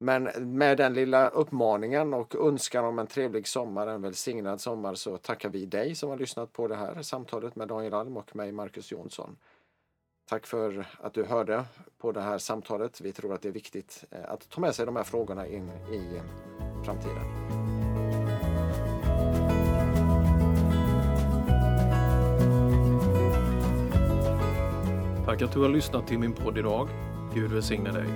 Men 0.02 0.22
med 0.36 0.76
den 0.76 0.94
lilla 0.94 1.28
uppmaningen 1.28 2.14
och 2.14 2.34
önskan 2.34 2.84
om 2.84 2.98
en 2.98 3.06
trevlig 3.06 3.48
sommar, 3.48 3.86
en 3.86 4.02
välsignad 4.02 4.60
sommar, 4.60 4.94
så 4.94 5.16
tackar 5.16 5.48
vi 5.48 5.66
dig 5.66 5.94
som 5.94 6.10
har 6.10 6.16
lyssnat 6.16 6.52
på 6.52 6.68
det 6.68 6.76
här 6.76 7.02
samtalet 7.02 7.56
med 7.56 7.68
Daniel 7.68 7.94
Alm 7.94 8.16
och 8.16 8.36
mig, 8.36 8.52
Marcus 8.52 8.92
Jonsson. 8.92 9.36
Tack 10.28 10.46
för 10.46 10.86
att 11.00 11.14
du 11.14 11.24
hörde 11.24 11.64
på 11.98 12.12
det 12.12 12.20
här 12.20 12.38
samtalet. 12.38 13.00
Vi 13.00 13.12
tror 13.12 13.34
att 13.34 13.42
det 13.42 13.48
är 13.48 13.52
viktigt 13.52 14.04
eh, 14.10 14.30
att 14.32 14.48
ta 14.48 14.60
med 14.60 14.74
sig 14.74 14.86
de 14.86 14.96
här 14.96 15.04
frågorna 15.04 15.46
in 15.46 15.68
i 15.68 16.20
framtiden. 16.84 17.24
Tack 25.26 25.42
att 25.42 25.52
du 25.52 25.60
har 25.60 25.68
lyssnat 25.68 26.06
till 26.06 26.18
min 26.18 26.32
podd 26.32 26.58
idag. 26.58 26.88
Gud 27.34 27.52
välsigne 27.52 27.92
dig. 27.92 28.06